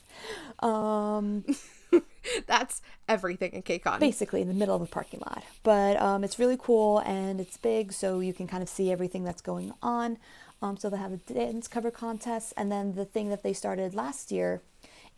Um, 0.66 1.44
That's 2.47 2.83
everything 3.09 3.52
in 3.52 3.62
KCON. 3.62 4.00
Basically, 4.00 4.40
in 4.42 4.49
the 4.49 4.54
middle 4.54 4.75
of 4.75 4.83
a 4.83 4.87
parking 4.87 5.21
lot. 5.21 5.44
But 5.62 6.00
um, 6.00 6.25
it's 6.25 6.38
really 6.38 6.56
cool 6.59 6.99
and 7.00 7.40
it's 7.40 7.56
big, 7.56 7.92
so 7.92 8.21
you 8.21 8.33
can 8.33 8.47
kind 8.47 8.62
of 8.62 8.68
see 8.68 8.90
everything 8.90 9.25
that's 9.25 9.42
going 9.42 9.73
on. 9.83 10.18
Um, 10.62 10.76
so 10.76 10.88
they 10.88 10.97
have 10.97 11.12
a 11.12 11.16
dance 11.18 11.68
cover 11.68 11.90
contest, 11.90 12.54
and 12.56 12.73
then 12.73 12.94
the 12.94 13.04
thing 13.04 13.28
that 13.28 13.42
they 13.42 13.52
started 13.52 13.94
last 13.94 14.33
year 14.33 14.62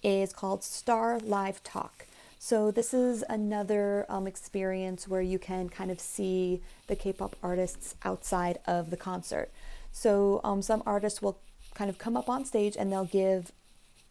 is 0.03 0.33
called 0.33 0.65
Star 0.65 1.21
Live 1.21 1.63
Talk. 1.63 2.07
So 2.39 2.71
this 2.71 2.95
is 2.95 3.25
another 3.29 4.07
um, 4.09 4.27
experience 4.27 5.09
where 5.09 5.23
you 5.23 5.39
can 5.39 5.69
kind 5.69 5.91
of 5.91 6.01
see 6.01 6.63
the 6.87 6.97
K-pop 6.97 7.37
artists 7.43 7.95
outside 8.05 8.59
of 8.67 8.91
the 8.91 8.97
concert. 8.97 9.51
So 9.91 10.41
um, 10.45 10.63
some 10.63 10.83
artists 10.87 11.23
will 11.23 11.39
kind 11.75 11.91
of 11.91 11.99
come 11.99 12.17
up 12.17 12.29
on 12.29 12.45
stage 12.45 12.77
and 12.77 12.93
they'll 12.93 13.05
give 13.05 13.53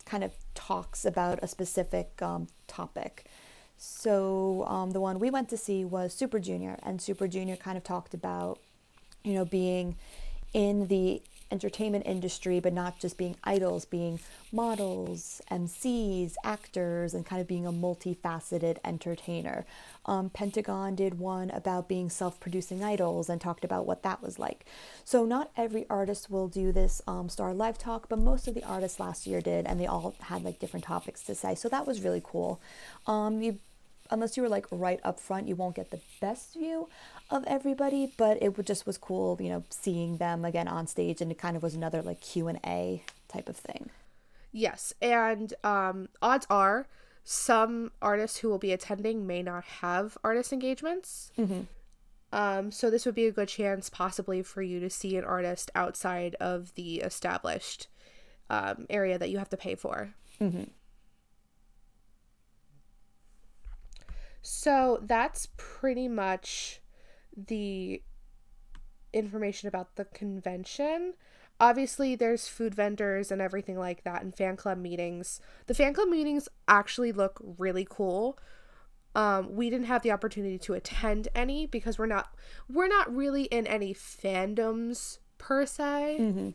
kind 0.06 0.24
of 0.24 0.32
talks 0.54 1.06
about 1.06 1.40
a 1.42 1.48
specific 1.48 2.22
um, 2.22 2.48
topic. 2.68 3.26
So 3.78 4.66
um, 4.68 4.92
the 4.92 5.02
one 5.02 5.20
we 5.20 5.30
went 5.30 5.50
to 5.50 5.58
see 5.58 5.84
was 5.84 6.14
Super 6.14 6.40
Junior, 6.40 6.78
and 6.84 7.02
Super 7.02 7.28
Junior 7.28 7.56
kind 7.56 7.78
of 7.78 7.84
talked 7.84 8.14
about, 8.14 8.60
you 9.24 9.34
know, 9.34 9.46
being 9.46 9.98
in 10.54 10.88
the 10.88 11.22
entertainment 11.52 12.06
industry, 12.06 12.60
but 12.60 12.74
not 12.74 13.00
just 13.00 13.18
being 13.18 13.36
idols, 13.44 13.86
being 13.86 14.20
models, 14.52 15.42
MCs, 15.52 16.36
actors, 16.44 17.14
and 17.14 17.26
kind 17.26 17.42
of 17.42 17.48
being 17.48 17.66
a 17.66 17.72
multifaceted 17.72 18.78
entertainer. 18.84 19.66
Um, 20.06 20.30
Pentagon 20.30 20.96
did 20.96 21.20
one 21.20 21.50
about 21.52 21.88
being 21.88 22.10
self 22.10 22.40
producing 22.40 22.84
idols 22.84 23.30
and 23.30 23.40
talked 23.40 23.64
about 23.64 23.86
what 23.86 24.04
that 24.04 24.22
was 24.22 24.40
like. 24.40 24.66
So, 25.04 25.26
not 25.26 25.52
every 25.56 25.86
artist 25.90 26.30
will 26.30 26.48
do 26.48 26.72
this 26.72 27.02
um, 27.08 27.30
Star 27.30 27.54
Live 27.54 27.78
Talk, 27.78 28.10
but 28.10 28.20
most 28.20 28.48
of 28.48 28.54
the 28.54 28.64
artists 28.64 29.00
last 29.00 29.28
year 29.28 29.42
did, 29.42 29.66
and 29.66 29.80
they 29.80 29.88
all 29.88 30.16
had 30.22 30.44
like 30.44 30.60
different 30.60 30.86
topics 30.86 31.22
to 31.24 31.36
say. 31.36 31.56
So, 31.56 31.70
that 31.70 31.88
was 31.88 32.02
really 32.02 32.22
cool. 32.24 32.62
Um, 33.08 33.42
you 33.42 33.60
unless 34.12 34.38
you 34.38 34.44
were 34.44 34.50
like 34.50 34.66
right 34.72 35.00
up 35.04 35.20
front, 35.20 35.48
you 35.48 35.56
won't 35.56 35.76
get 35.76 35.92
the 35.92 36.00
best 36.22 36.54
view 36.54 36.90
of 37.30 37.44
everybody. 37.46 38.14
But 38.18 38.42
it 38.42 38.54
just 38.66 38.86
was 38.86 38.98
cool, 38.98 39.38
you 39.42 39.50
know, 39.50 39.64
seeing 39.70 40.18
them 40.18 40.46
again 40.46 40.68
on 40.68 40.88
stage, 40.88 41.22
and 41.22 41.32
it 41.32 41.38
kind 41.38 41.56
of 41.56 41.64
was 41.64 41.76
another 41.76 42.02
like 42.02 42.22
Q 42.22 42.48
and 42.48 42.60
A 42.66 43.04
type 43.28 43.50
of 43.50 43.58
thing. 43.58 43.90
Yes, 44.52 44.94
and 45.02 45.54
um, 45.64 46.08
odds 46.22 46.48
are 46.50 46.88
some 47.24 47.92
artists 48.02 48.38
who 48.38 48.50
will 48.50 48.60
be 48.60 48.72
attending 48.72 49.26
may 49.26 49.42
not 49.42 49.66
have 49.82 50.18
artist 50.24 50.54
engagements. 50.54 51.32
Mm-hmm. 51.38 51.62
Um, 52.32 52.72
so 52.72 52.90
this 52.90 53.06
would 53.06 53.16
be 53.16 53.26
a 53.28 53.32
good 53.32 53.48
chance, 53.48 53.90
possibly, 53.90 54.44
for 54.44 54.62
you 54.62 54.80
to 54.80 54.90
see 54.90 55.18
an 55.18 55.24
artist 55.24 55.72
outside 55.74 56.36
of 56.36 56.74
the 56.76 56.98
established 56.98 57.88
um, 58.50 58.86
area 58.90 59.18
that 59.18 59.30
you 59.30 59.40
have 59.40 59.50
to 59.50 59.58
pay 59.58 59.76
for. 59.76 60.14
Mm-hmm. 60.40 60.64
So 64.46 65.00
that's 65.02 65.48
pretty 65.58 66.08
much 66.08 66.80
the 67.36 68.04
information 69.12 69.68
about 69.68 69.96
the 69.96 70.06
convention. 70.06 71.16
Obviously, 71.60 72.16
there's 72.16 72.48
food 72.48 72.76
vendors 72.76 73.32
and 73.32 73.42
everything 73.42 73.80
like 73.80 74.04
that, 74.04 74.22
and 74.22 74.36
fan 74.36 74.56
club 74.56 74.78
meetings. 74.78 75.42
The 75.66 75.74
fan 75.74 75.96
club 75.96 76.10
meetings 76.10 76.48
actually 76.68 77.12
look 77.12 77.42
really 77.58 77.88
cool. 77.90 78.38
Um, 79.16 79.56
we 79.56 79.72
didn't 79.72 79.88
have 79.88 80.04
the 80.04 80.12
opportunity 80.12 80.60
to 80.60 80.76
attend 80.76 81.28
any 81.34 81.66
because 81.66 81.98
we're 81.98 82.06
not 82.06 82.36
we're 82.70 82.88
not 82.88 83.14
really 83.14 83.46
in 83.46 83.66
any 83.66 83.96
fandoms 83.96 85.18
per 85.40 85.66
se. 85.66 86.18
Mm-hmm. 86.20 86.50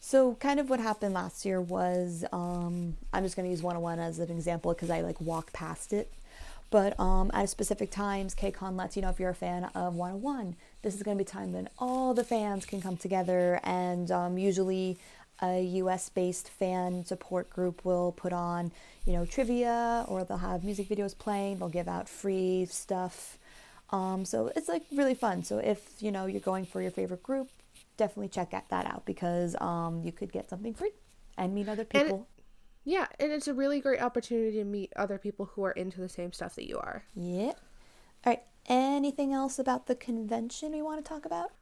So, 0.00 0.34
kind 0.34 0.58
of 0.58 0.68
what 0.68 0.80
happened 0.80 1.14
last 1.14 1.44
year 1.44 1.60
was 1.60 2.24
um, 2.32 2.96
I'm 3.12 3.22
just 3.22 3.36
going 3.36 3.46
to 3.46 3.52
use 3.52 3.62
Wanna 3.62 3.78
One 3.78 4.00
as 4.00 4.18
an 4.18 4.32
example 4.32 4.74
because 4.74 4.90
I 4.90 5.02
like 5.02 5.20
walk 5.20 5.52
past 5.52 5.92
it 5.92 6.12
but 6.70 6.98
um, 6.98 7.30
at 7.34 7.48
specific 7.48 7.90
times, 7.90 8.34
KCON 8.34 8.76
lets 8.76 8.96
you 8.96 9.02
know 9.02 9.10
if 9.10 9.18
you're 9.18 9.30
a 9.30 9.34
fan 9.34 9.64
of 9.74 9.94
Wanna 9.94 10.16
One. 10.16 10.56
This 10.82 10.94
is 10.94 11.02
going 11.02 11.18
to 11.18 11.24
be 11.24 11.28
time 11.28 11.52
when 11.52 11.68
all 11.78 12.14
the 12.14 12.24
fans 12.24 12.64
can 12.64 12.80
come 12.80 12.96
together, 12.96 13.60
and 13.64 14.10
um, 14.10 14.38
usually 14.38 14.98
a 15.42 15.62
US-based 15.62 16.48
fan 16.48 17.04
support 17.04 17.50
group 17.50 17.84
will 17.84 18.12
put 18.12 18.32
on, 18.32 18.72
you 19.04 19.12
know, 19.12 19.24
trivia, 19.24 20.04
or 20.08 20.24
they'll 20.24 20.38
have 20.38 20.64
music 20.64 20.88
videos 20.88 21.16
playing. 21.16 21.58
They'll 21.58 21.68
give 21.68 21.88
out 21.88 22.08
free 22.08 22.66
stuff. 22.66 23.38
Um, 23.90 24.24
so 24.24 24.52
it's 24.54 24.68
like 24.68 24.82
really 24.92 25.14
fun. 25.14 25.42
So 25.42 25.58
if 25.58 26.00
you 26.00 26.12
know 26.12 26.26
you're 26.26 26.40
going 26.40 26.64
for 26.64 26.80
your 26.80 26.90
favorite 26.90 27.22
group, 27.22 27.48
definitely 27.96 28.28
check 28.28 28.50
that 28.50 28.86
out 28.86 29.04
because 29.04 29.56
um, 29.60 30.02
you 30.04 30.12
could 30.12 30.32
get 30.32 30.48
something 30.48 30.74
free 30.74 30.92
and 31.36 31.54
meet 31.54 31.68
other 31.68 31.84
people. 31.84 32.28
Yeah, 32.84 33.06
and 33.18 33.30
it's 33.30 33.48
a 33.48 33.54
really 33.54 33.80
great 33.80 34.00
opportunity 34.00 34.56
to 34.58 34.64
meet 34.64 34.92
other 34.96 35.18
people 35.18 35.46
who 35.46 35.64
are 35.64 35.72
into 35.72 36.00
the 36.00 36.08
same 36.08 36.32
stuff 36.32 36.54
that 36.54 36.68
you 36.68 36.78
are. 36.78 37.04
Yep. 37.14 37.60
All 38.24 38.32
right. 38.32 38.42
Anything 38.66 39.32
else 39.32 39.58
about 39.58 39.86
the 39.86 39.94
convention 39.94 40.72
we 40.72 40.82
want 40.82 41.04
to 41.04 41.08
talk 41.08 41.24
about? 41.24 41.52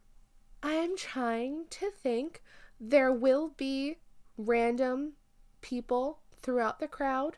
I'm 0.63 0.97
trying 0.97 1.65
to 1.71 1.91
think. 1.91 2.43
There 2.81 3.13
will 3.13 3.53
be 3.57 3.97
random 4.37 5.15
people 5.61 6.21
throughout 6.41 6.79
the 6.79 6.89
crowd. 6.89 7.37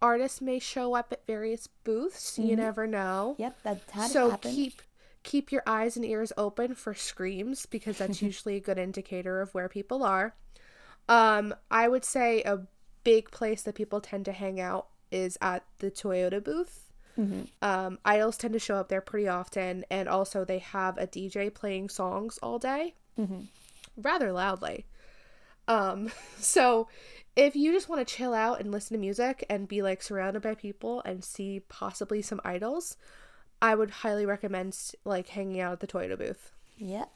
Artists 0.00 0.40
may 0.40 0.58
show 0.58 0.94
up 0.94 1.12
at 1.12 1.26
various 1.26 1.66
booths. 1.66 2.32
Mm-hmm. 2.32 2.48
You 2.48 2.56
never 2.56 2.86
know. 2.86 3.36
Yep, 3.38 3.62
that 3.62 3.80
had 3.90 4.10
so 4.10 4.30
happen. 4.30 4.52
keep 4.52 4.82
keep 5.22 5.50
your 5.50 5.62
eyes 5.66 5.96
and 5.96 6.04
ears 6.04 6.32
open 6.36 6.74
for 6.74 6.94
screams 6.94 7.64
because 7.66 7.98
that's 7.98 8.20
usually 8.22 8.56
a 8.56 8.60
good 8.60 8.78
indicator 8.78 9.40
of 9.40 9.54
where 9.54 9.68
people 9.68 10.02
are. 10.02 10.34
Um, 11.08 11.54
I 11.70 11.88
would 11.88 12.04
say 12.04 12.42
a 12.42 12.60
big 13.04 13.30
place 13.30 13.62
that 13.62 13.74
people 13.74 14.00
tend 14.00 14.24
to 14.24 14.32
hang 14.32 14.60
out 14.60 14.88
is 15.10 15.38
at 15.40 15.64
the 15.78 15.90
Toyota 15.90 16.42
booth. 16.42 16.92
Mm-hmm. 17.18 17.42
Um, 17.62 17.98
idols 18.04 18.36
tend 18.36 18.54
to 18.54 18.58
show 18.58 18.76
up 18.76 18.88
there 18.88 19.00
pretty 19.00 19.28
often, 19.28 19.84
and 19.90 20.08
also 20.08 20.44
they 20.44 20.58
have 20.58 20.98
a 20.98 21.06
DJ 21.06 21.52
playing 21.52 21.88
songs 21.88 22.38
all 22.42 22.58
day, 22.58 22.94
mm-hmm. 23.18 23.42
rather 23.96 24.32
loudly. 24.32 24.86
Um, 25.68 26.10
so 26.38 26.88
if 27.36 27.54
you 27.54 27.72
just 27.72 27.88
want 27.88 28.06
to 28.06 28.14
chill 28.14 28.34
out 28.34 28.60
and 28.60 28.72
listen 28.72 28.94
to 28.94 29.00
music 29.00 29.44
and 29.48 29.68
be 29.68 29.82
like 29.82 30.02
surrounded 30.02 30.42
by 30.42 30.54
people 30.54 31.02
and 31.04 31.24
see 31.24 31.60
possibly 31.68 32.22
some 32.22 32.40
idols, 32.44 32.96
I 33.62 33.74
would 33.74 33.90
highly 33.90 34.26
recommend 34.26 34.76
like 35.04 35.28
hanging 35.28 35.60
out 35.60 35.72
at 35.72 35.80
the 35.80 35.86
Toyota 35.86 36.18
booth. 36.18 36.50
Yep. 36.78 37.10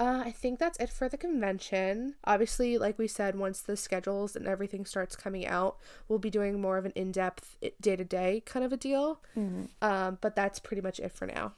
Uh, 0.00 0.22
I 0.24 0.30
think 0.30 0.60
that's 0.60 0.78
it 0.78 0.90
for 0.90 1.08
the 1.08 1.16
convention. 1.16 2.14
Obviously, 2.24 2.78
like 2.78 2.98
we 2.98 3.08
said, 3.08 3.36
once 3.36 3.60
the 3.60 3.76
schedules 3.76 4.36
and 4.36 4.46
everything 4.46 4.84
starts 4.84 5.16
coming 5.16 5.44
out, 5.44 5.76
we'll 6.08 6.20
be 6.20 6.30
doing 6.30 6.60
more 6.60 6.78
of 6.78 6.84
an 6.84 6.92
in 6.94 7.10
depth, 7.10 7.56
day 7.80 7.96
to 7.96 8.04
day 8.04 8.42
kind 8.46 8.64
of 8.64 8.72
a 8.72 8.76
deal. 8.76 9.20
Mm-hmm. 9.36 9.64
Um, 9.82 10.18
but 10.20 10.36
that's 10.36 10.60
pretty 10.60 10.82
much 10.82 11.00
it 11.00 11.10
for 11.10 11.26
now. 11.26 11.52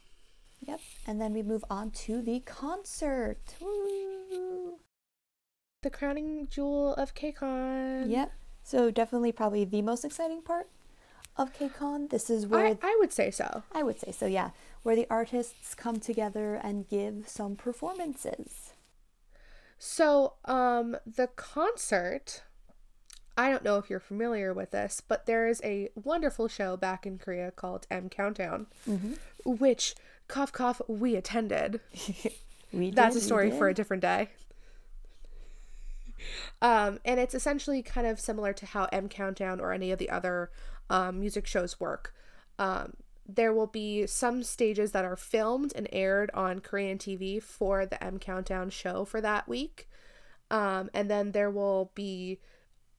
Yep. 0.65 0.79
And 1.05 1.21
then 1.21 1.33
we 1.33 1.43
move 1.43 1.63
on 1.69 1.91
to 1.91 2.21
the 2.21 2.39
concert. 2.39 3.55
Woo! 3.59 4.79
The 5.83 5.89
crowning 5.91 6.47
jewel 6.49 6.95
of 6.95 7.13
KCON. 7.13 8.09
Yep. 8.09 8.31
So, 8.63 8.91
definitely, 8.91 9.31
probably 9.31 9.65
the 9.65 9.81
most 9.81 10.05
exciting 10.05 10.41
part 10.41 10.67
of 11.37 11.53
KCON. 11.53 12.09
This 12.09 12.29
is 12.29 12.45
where 12.45 12.65
I, 12.65 12.77
I 12.81 12.97
would 12.99 13.11
say 13.11 13.31
so. 13.31 13.63
I 13.71 13.83
would 13.83 13.99
say 13.99 14.11
so, 14.11 14.25
yeah 14.25 14.51
where 14.83 14.95
the 14.95 15.07
artists 15.09 15.75
come 15.75 15.99
together 15.99 16.55
and 16.55 16.87
give 16.87 17.27
some 17.27 17.55
performances. 17.55 18.73
So, 19.77 20.33
um, 20.45 20.97
the 21.05 21.27
concert, 21.27 22.43
I 23.37 23.49
don't 23.49 23.63
know 23.63 23.77
if 23.77 23.89
you're 23.89 23.99
familiar 23.99 24.53
with 24.53 24.71
this, 24.71 25.01
but 25.05 25.25
there 25.25 25.47
is 25.47 25.61
a 25.63 25.89
wonderful 25.95 26.47
show 26.47 26.77
back 26.77 27.05
in 27.05 27.17
Korea 27.17 27.51
called 27.51 27.87
M 27.89 28.09
Countdown, 28.09 28.67
mm-hmm. 28.87 29.13
which, 29.43 29.95
cough, 30.27 30.51
cough, 30.51 30.81
we 30.87 31.15
attended. 31.15 31.79
we 32.73 32.91
That's 32.91 33.15
did, 33.15 33.23
a 33.23 33.25
story 33.25 33.49
for 33.51 33.69
a 33.69 33.73
different 33.73 34.01
day. 34.01 34.29
Um, 36.61 36.99
and 37.03 37.19
it's 37.19 37.33
essentially 37.33 37.81
kind 37.81 38.05
of 38.05 38.19
similar 38.19 38.53
to 38.53 38.65
how 38.65 38.87
M 38.91 39.09
Countdown 39.09 39.59
or 39.59 39.71
any 39.73 39.91
of 39.91 39.99
the 39.99 40.09
other 40.09 40.51
um, 40.89 41.19
music 41.19 41.47
shows 41.47 41.79
work. 41.79 42.13
Um, 42.59 42.93
there 43.27 43.53
will 43.53 43.67
be 43.67 44.07
some 44.07 44.43
stages 44.43 44.91
that 44.91 45.05
are 45.05 45.15
filmed 45.15 45.73
and 45.75 45.87
aired 45.91 46.31
on 46.33 46.59
Korean 46.59 46.97
TV 46.97 47.41
for 47.41 47.85
the 47.85 48.03
M 48.03 48.19
Countdown 48.19 48.69
show 48.69 49.05
for 49.05 49.21
that 49.21 49.47
week. 49.47 49.87
Um, 50.49 50.89
and 50.93 51.09
then 51.09 51.31
there 51.31 51.49
will 51.49 51.91
be 51.95 52.39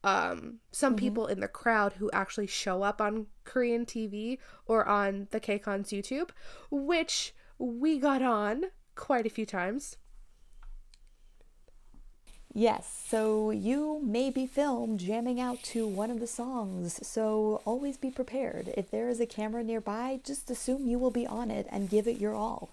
um, 0.03 0.59
some 0.71 0.95
mm-hmm. 0.95 1.05
people 1.05 1.27
in 1.27 1.39
the 1.39 1.47
crowd 1.47 1.93
who 1.93 2.09
actually 2.11 2.47
show 2.47 2.83
up 2.83 2.99
on 2.99 3.27
Korean 3.43 3.85
TV 3.85 4.37
or 4.65 4.87
on 4.87 5.27
the 5.31 5.39
KCON's 5.39 5.91
YouTube, 5.91 6.31
which 6.69 7.33
we 7.57 7.99
got 7.99 8.21
on 8.21 8.65
quite 8.95 9.25
a 9.25 9.29
few 9.29 9.45
times. 9.45 9.97
Yes, 12.55 13.03
so 13.07 13.49
you 13.49 13.99
may 14.03 14.29
be 14.29 14.45
filmed 14.45 14.99
jamming 14.99 15.39
out 15.39 15.63
to 15.63 15.87
one 15.87 16.11
of 16.11 16.19
the 16.19 16.27
songs, 16.27 16.99
so 17.05 17.63
always 17.65 17.97
be 17.97 18.11
prepared. 18.11 18.71
If 18.77 18.91
there 18.91 19.09
is 19.09 19.19
a 19.19 19.25
camera 19.25 19.63
nearby, 19.63 20.19
just 20.23 20.51
assume 20.51 20.85
you 20.85 20.99
will 20.99 21.09
be 21.09 21.25
on 21.25 21.49
it 21.49 21.65
and 21.71 21.89
give 21.89 22.07
it 22.07 22.19
your 22.19 22.35
all. 22.35 22.69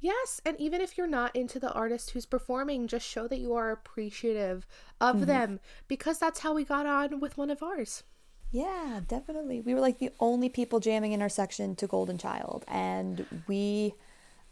Yes, 0.00 0.40
and 0.44 0.58
even 0.60 0.80
if 0.80 0.98
you're 0.98 1.06
not 1.06 1.34
into 1.36 1.60
the 1.60 1.72
artist 1.72 2.10
who's 2.10 2.26
performing, 2.26 2.88
just 2.88 3.06
show 3.06 3.28
that 3.28 3.38
you 3.38 3.54
are 3.54 3.70
appreciative 3.70 4.66
of 5.00 5.16
mm-hmm. 5.16 5.24
them 5.26 5.60
because 5.86 6.18
that's 6.18 6.40
how 6.40 6.52
we 6.52 6.64
got 6.64 6.84
on 6.84 7.20
with 7.20 7.38
one 7.38 7.50
of 7.50 7.62
ours. 7.62 8.02
Yeah, 8.50 9.00
definitely. 9.06 9.60
We 9.60 9.74
were 9.74 9.80
like 9.80 10.00
the 10.00 10.10
only 10.18 10.48
people 10.48 10.80
jamming 10.80 11.12
in 11.12 11.22
our 11.22 11.28
section 11.28 11.76
to 11.76 11.86
Golden 11.86 12.18
Child, 12.18 12.64
and 12.66 13.44
we, 13.46 13.94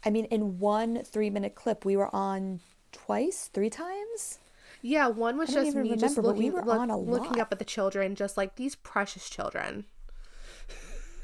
I 0.05 0.09
mean, 0.09 0.25
in 0.25 0.57
one 0.57 1.03
three 1.03 1.29
minute 1.29 1.53
clip, 1.53 1.83
we 1.83 1.97
were 1.97 2.13
on 2.15 2.61
twice, 2.93 3.49
three 3.53 3.69
times. 3.69 4.39
Yeah, 4.85 5.07
one 5.07 5.37
was 5.37 5.49
just 5.49 5.73
me 5.75 5.81
remember, 5.81 5.95
just 5.95 6.17
looking, 6.17 6.51
we 6.53 6.59
look, 6.59 6.89
looking 6.89 7.39
up 7.39 7.53
at 7.53 7.59
the 7.59 7.63
children, 7.65 8.15
just 8.15 8.35
like 8.35 8.57
these 8.57 8.75
precious 8.75 9.29
children. 9.29 9.85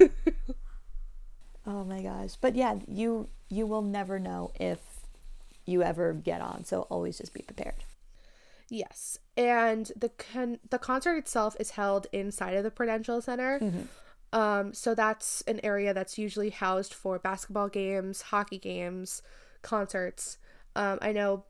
oh 1.66 1.84
my 1.84 2.00
gosh! 2.00 2.36
But 2.40 2.56
yeah, 2.56 2.76
you 2.88 3.28
you 3.50 3.66
will 3.66 3.82
never 3.82 4.18
know 4.18 4.50
if 4.58 4.78
you 5.66 5.82
ever 5.82 6.14
get 6.14 6.40
on, 6.40 6.64
so 6.64 6.82
always 6.88 7.18
just 7.18 7.34
be 7.34 7.42
prepared. 7.42 7.84
Yes, 8.70 9.18
and 9.36 9.92
the 9.94 10.08
con- 10.08 10.60
the 10.70 10.78
concert 10.78 11.16
itself 11.18 11.54
is 11.60 11.72
held 11.72 12.06
inside 12.12 12.54
of 12.54 12.64
the 12.64 12.70
Prudential 12.70 13.20
Center. 13.20 13.60
Um, 14.32 14.72
so 14.72 14.94
that's 14.94 15.42
an 15.42 15.60
area 15.62 15.92
that's 15.92 16.16
usually 16.16 16.48
housed 16.48 16.94
for 16.94 17.18
basketball 17.18 17.68
games, 17.68 18.22
hockey 18.22 18.58
games, 18.58 19.20
concerts. 19.60 20.38
Um, 20.76 20.98
I 21.02 21.12
know 21.12 21.44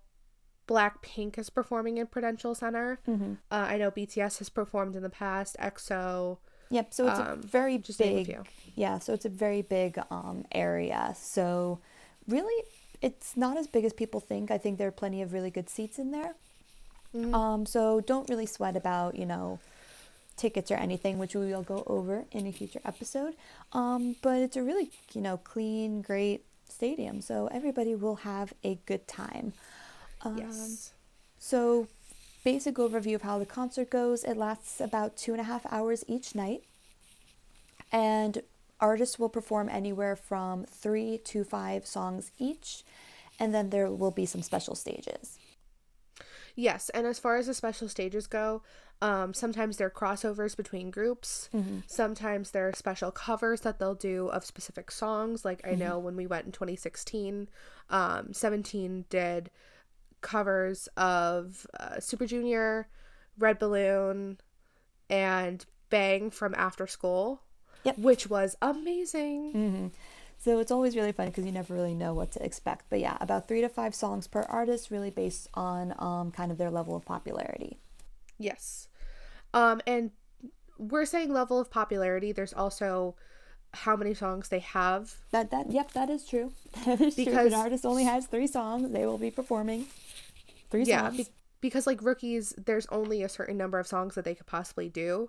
Blackpink 0.70 1.36
is 1.36 1.50
performing 1.50 1.98
in 1.98 2.06
Prudential 2.06 2.54
Center. 2.54 3.00
Uh, 3.08 3.14
I 3.50 3.76
know 3.76 3.90
BTS 3.90 4.38
has 4.38 4.48
performed 4.48 4.94
in 4.94 5.02
the 5.02 5.10
past. 5.10 5.56
EXO. 5.58 6.38
Yep. 6.70 6.94
So 6.94 7.08
it's 7.08 7.18
a 7.18 7.32
Um, 7.32 7.42
very 7.42 7.78
just 7.78 7.98
name 7.98 8.18
a 8.18 8.24
big. 8.24 8.48
Yeah. 8.76 8.98
So 9.00 9.12
it's 9.12 9.24
a 9.24 9.28
very 9.28 9.62
big 9.62 9.98
um, 10.10 10.44
area. 10.52 11.14
So 11.18 11.80
really, 12.28 12.64
it's 13.02 13.36
not 13.36 13.56
as 13.56 13.66
big 13.66 13.84
as 13.84 13.92
people 13.92 14.20
think. 14.20 14.50
I 14.52 14.58
think 14.58 14.78
there 14.78 14.86
are 14.86 14.92
plenty 15.02 15.20
of 15.22 15.32
really 15.32 15.50
good 15.50 15.68
seats 15.68 15.98
in 15.98 16.12
there. 16.12 16.34
Um, 17.34 17.66
so 17.66 18.00
don't 18.00 18.28
really 18.28 18.46
sweat 18.46 18.76
about 18.76 19.16
you 19.16 19.26
know 19.26 19.58
tickets 20.36 20.70
or 20.70 20.76
anything, 20.76 21.18
which 21.18 21.34
we 21.34 21.46
will 21.46 21.64
go 21.64 21.82
over 21.88 22.24
in 22.30 22.46
a 22.46 22.52
future 22.52 22.80
episode. 22.84 23.34
Um, 23.72 24.14
but 24.22 24.38
it's 24.38 24.56
a 24.56 24.62
really 24.62 24.92
you 25.12 25.20
know 25.20 25.36
clean, 25.38 26.02
great 26.02 26.44
stadium, 26.68 27.20
so 27.20 27.48
everybody 27.50 27.96
will 27.96 28.16
have 28.16 28.52
a 28.62 28.76
good 28.86 29.08
time. 29.08 29.52
Um, 30.22 30.38
Yes. 30.38 30.92
so, 31.38 31.88
basic 32.44 32.76
overview 32.76 33.14
of 33.14 33.22
how 33.22 33.38
the 33.38 33.46
concert 33.46 33.90
goes 33.90 34.24
it 34.24 34.36
lasts 34.36 34.80
about 34.80 35.16
two 35.16 35.32
and 35.32 35.40
a 35.40 35.44
half 35.44 35.66
hours 35.72 36.04
each 36.08 36.34
night. 36.34 36.64
And 37.92 38.42
artists 38.78 39.18
will 39.18 39.28
perform 39.28 39.68
anywhere 39.68 40.16
from 40.16 40.64
three 40.64 41.18
to 41.24 41.44
five 41.44 41.86
songs 41.86 42.30
each. 42.38 42.82
And 43.38 43.54
then 43.54 43.70
there 43.70 43.90
will 43.90 44.10
be 44.10 44.26
some 44.26 44.42
special 44.42 44.74
stages. 44.74 45.38
Yes, 46.56 46.90
and 46.90 47.06
as 47.06 47.18
far 47.18 47.36
as 47.36 47.46
the 47.46 47.54
special 47.54 47.88
stages 47.88 48.26
go, 48.26 48.62
um, 49.00 49.32
sometimes 49.32 49.78
there 49.78 49.86
are 49.86 49.90
crossovers 49.90 50.54
between 50.54 50.90
groups. 50.90 51.48
Sometimes 51.86 52.50
there 52.50 52.68
are 52.68 52.72
special 52.74 53.10
covers 53.10 53.62
that 53.62 53.78
they'll 53.78 53.94
do 53.94 54.28
of 54.28 54.44
specific 54.44 54.90
songs. 54.90 55.42
Like 55.44 55.66
I 55.66 55.74
know 55.74 55.98
when 55.98 56.16
we 56.16 56.26
went 56.26 56.44
in 56.46 56.52
2016, 56.52 57.48
um, 57.88 58.32
17 58.34 59.06
did 59.08 59.50
covers 60.20 60.88
of 60.96 61.66
uh, 61.78 62.00
Super 62.00 62.26
Junior, 62.26 62.88
Red 63.38 63.58
Balloon, 63.58 64.38
and 65.08 65.64
Bang 65.88 66.30
from 66.30 66.54
After 66.56 66.86
School. 66.86 67.42
Yep. 67.84 67.98
Which 67.98 68.28
was 68.28 68.56
amazing. 68.60 69.92
So 70.40 70.58
it's 70.58 70.70
always 70.70 70.96
really 70.96 71.12
fun 71.12 71.26
because 71.26 71.44
you 71.44 71.52
never 71.52 71.74
really 71.74 71.94
know 71.94 72.14
what 72.14 72.32
to 72.32 72.44
expect. 72.44 72.86
But 72.88 73.00
yeah, 73.00 73.16
about 73.20 73.46
three 73.46 73.60
to 73.60 73.68
five 73.68 73.94
songs 73.94 74.26
per 74.26 74.40
artist, 74.42 74.90
really 74.90 75.10
based 75.10 75.48
on 75.52 75.94
um, 75.98 76.30
kind 76.30 76.50
of 76.50 76.58
their 76.58 76.70
level 76.70 76.96
of 76.96 77.04
popularity. 77.04 77.78
Yes. 78.38 78.88
Um, 79.52 79.82
and 79.86 80.12
we're 80.78 81.04
saying 81.04 81.32
level 81.32 81.60
of 81.60 81.70
popularity. 81.70 82.32
There's 82.32 82.54
also 82.54 83.16
how 83.72 83.96
many 83.96 84.14
songs 84.14 84.48
they 84.48 84.58
have. 84.60 85.14
That 85.30 85.50
that 85.50 85.70
yep, 85.70 85.92
that 85.92 86.10
is 86.10 86.24
true. 86.26 86.52
That 86.84 87.00
is 87.00 87.14
true. 87.14 87.24
Because- 87.24 87.46
an 87.52 87.54
artist 87.54 87.84
only 87.86 88.04
has 88.04 88.26
three 88.26 88.46
songs, 88.46 88.90
they 88.92 89.06
will 89.06 89.18
be 89.18 89.30
performing 89.30 89.86
three 90.70 90.84
Yeah, 90.84 91.08
songs. 91.10 91.16
be- 91.16 91.26
because 91.60 91.86
like 91.86 92.00
rookies, 92.02 92.54
there's 92.56 92.86
only 92.86 93.22
a 93.22 93.28
certain 93.28 93.58
number 93.58 93.78
of 93.78 93.86
songs 93.86 94.14
that 94.14 94.24
they 94.24 94.34
could 94.34 94.46
possibly 94.46 94.88
do. 94.88 95.28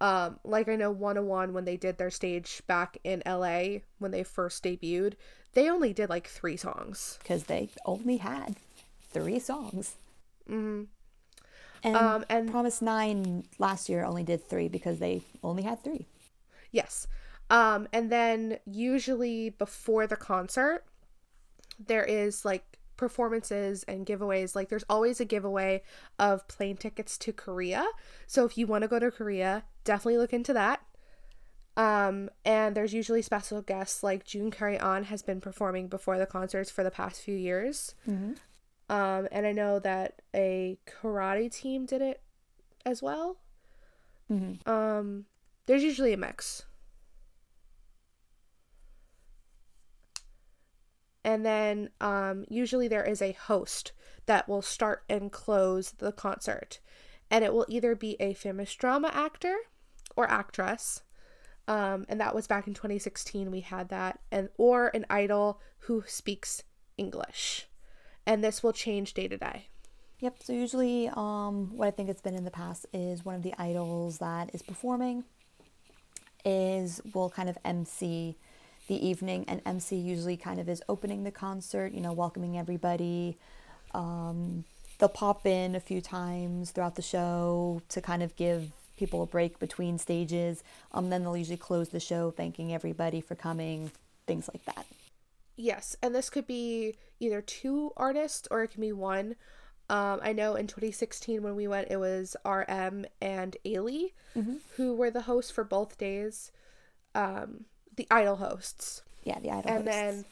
Um, 0.00 0.38
like 0.42 0.68
I 0.68 0.74
know 0.76 0.90
Wanna 0.90 1.22
One 1.22 1.52
when 1.52 1.64
they 1.64 1.76
did 1.76 1.96
their 1.96 2.10
stage 2.10 2.60
back 2.66 2.98
in 3.04 3.22
LA 3.24 3.78
when 4.00 4.10
they 4.10 4.24
first 4.24 4.64
debuted, 4.64 5.14
they 5.52 5.68
only 5.70 5.92
did 5.92 6.10
like 6.10 6.26
three 6.26 6.56
songs. 6.56 7.18
because 7.22 7.44
they 7.44 7.68
only 7.86 8.16
had 8.16 8.56
three 9.12 9.38
songs. 9.38 9.94
Mm-hmm. 10.48 10.84
And, 11.84 11.96
Um, 11.96 12.24
and- 12.28 12.50
fromis_9 12.52 13.44
last 13.58 13.88
year 13.88 14.04
only 14.04 14.22
did 14.24 14.46
three 14.48 14.68
because 14.68 14.98
they 14.98 15.22
only 15.42 15.62
had 15.62 15.82
three. 15.84 16.06
Yes. 16.72 17.06
Um, 17.50 17.88
and 17.92 18.10
then 18.10 18.58
usually 18.64 19.50
before 19.50 20.06
the 20.06 20.16
concert, 20.16 20.84
there 21.84 22.04
is 22.04 22.44
like 22.44 22.78
performances 22.96 23.82
and 23.84 24.06
giveaways. 24.06 24.54
Like 24.54 24.68
there's 24.68 24.84
always 24.88 25.20
a 25.20 25.24
giveaway 25.24 25.82
of 26.18 26.46
plane 26.48 26.76
tickets 26.76 27.18
to 27.18 27.32
Korea. 27.32 27.86
So 28.26 28.44
if 28.44 28.56
you 28.56 28.66
want 28.66 28.82
to 28.82 28.88
go 28.88 28.98
to 28.98 29.10
Korea, 29.10 29.64
definitely 29.84 30.18
look 30.18 30.32
into 30.32 30.52
that. 30.52 30.80
Um, 31.76 32.28
and 32.44 32.76
there's 32.76 32.92
usually 32.92 33.22
special 33.22 33.62
guests 33.62 34.02
like 34.02 34.24
Jun 34.24 34.50
Curry 34.50 34.78
Ahn 34.78 35.04
has 35.04 35.22
been 35.22 35.40
performing 35.40 35.88
before 35.88 36.18
the 36.18 36.26
concerts 36.26 36.70
for 36.70 36.84
the 36.84 36.90
past 36.90 37.20
few 37.22 37.36
years. 37.36 37.94
Um, 38.90 39.28
and 39.32 39.46
I 39.46 39.52
know 39.52 39.78
that 39.78 40.20
a 40.34 40.78
karate 40.86 41.50
team 41.50 41.86
did 41.86 42.02
it 42.02 42.20
as 42.84 43.00
well. 43.02 43.38
Um, 44.66 45.24
there's 45.66 45.82
usually 45.82 46.12
a 46.12 46.16
mix. 46.16 46.64
And 51.24 51.44
then 51.44 51.90
um, 52.00 52.44
usually 52.48 52.88
there 52.88 53.04
is 53.04 53.20
a 53.20 53.32
host 53.32 53.92
that 54.26 54.48
will 54.48 54.62
start 54.62 55.04
and 55.08 55.30
close 55.30 55.92
the 55.92 56.12
concert. 56.12 56.80
And 57.30 57.44
it 57.44 57.52
will 57.52 57.66
either 57.68 57.94
be 57.94 58.16
a 58.20 58.34
famous 58.34 58.74
drama 58.74 59.10
actor 59.12 59.56
or 60.16 60.30
actress. 60.30 61.02
Um, 61.68 62.06
and 62.08 62.20
that 62.20 62.34
was 62.34 62.46
back 62.46 62.66
in 62.66 62.74
2016 62.74 63.50
we 63.50 63.60
had 63.60 63.90
that 63.90 64.18
and 64.32 64.48
or 64.56 64.88
an 64.88 65.06
idol 65.08 65.60
who 65.80 66.02
speaks 66.06 66.62
English. 66.96 67.68
And 68.26 68.42
this 68.42 68.62
will 68.62 68.72
change 68.72 69.14
day 69.14 69.28
to 69.28 69.36
day. 69.36 69.68
Yep. 70.20 70.42
So 70.42 70.52
usually, 70.52 71.10
um, 71.14 71.76
what 71.76 71.88
I 71.88 71.90
think 71.90 72.10
it's 72.10 72.20
been 72.20 72.34
in 72.34 72.44
the 72.44 72.50
past 72.50 72.86
is 72.92 73.24
one 73.24 73.34
of 73.34 73.42
the 73.42 73.54
idols 73.58 74.18
that 74.18 74.50
is 74.54 74.62
performing 74.62 75.24
is 76.44 77.00
will 77.14 77.30
kind 77.30 77.48
of 77.48 77.56
MC 77.64 78.36
the 78.90 79.06
evening, 79.06 79.44
and 79.46 79.62
MC 79.64 79.94
usually 79.94 80.36
kind 80.36 80.58
of 80.58 80.68
is 80.68 80.82
opening 80.88 81.22
the 81.22 81.30
concert, 81.30 81.92
you 81.92 82.00
know, 82.00 82.12
welcoming 82.12 82.58
everybody. 82.58 83.38
Um, 83.94 84.64
they'll 84.98 85.08
pop 85.08 85.46
in 85.46 85.76
a 85.76 85.80
few 85.80 86.00
times 86.00 86.72
throughout 86.72 86.96
the 86.96 87.02
show 87.02 87.82
to 87.88 88.00
kind 88.00 88.20
of 88.20 88.34
give 88.34 88.72
people 88.96 89.22
a 89.22 89.26
break 89.26 89.60
between 89.60 89.96
stages. 89.96 90.64
Um, 90.90 91.08
then 91.08 91.22
they'll 91.22 91.36
usually 91.36 91.56
close 91.56 91.90
the 91.90 92.00
show, 92.00 92.32
thanking 92.32 92.74
everybody 92.74 93.20
for 93.20 93.36
coming, 93.36 93.92
things 94.26 94.50
like 94.52 94.64
that. 94.64 94.84
Yes, 95.54 95.94
and 96.02 96.12
this 96.12 96.28
could 96.28 96.48
be 96.48 96.96
either 97.20 97.40
two 97.40 97.92
artists 97.96 98.48
or 98.50 98.64
it 98.64 98.72
can 98.72 98.80
be 98.80 98.92
one. 98.92 99.36
Um, 99.88 100.18
I 100.20 100.32
know 100.32 100.56
in 100.56 100.66
2016 100.66 101.44
when 101.44 101.54
we 101.54 101.68
went, 101.68 101.92
it 101.92 101.98
was 101.98 102.34
RM 102.44 103.06
and 103.20 103.56
Ailee 103.64 104.10
who 104.76 104.96
were 104.96 105.12
the 105.12 105.22
hosts 105.22 105.52
for 105.52 105.62
both 105.62 105.96
days, 105.96 106.50
um, 107.14 107.66
the 108.00 108.06
idol 108.10 108.36
hosts. 108.36 109.02
Yeah, 109.24 109.38
the 109.40 109.50
idol. 109.50 109.72
Hosts. 109.72 109.88
And 109.88 109.88
hosts. 109.88 109.94
then, 109.94 110.24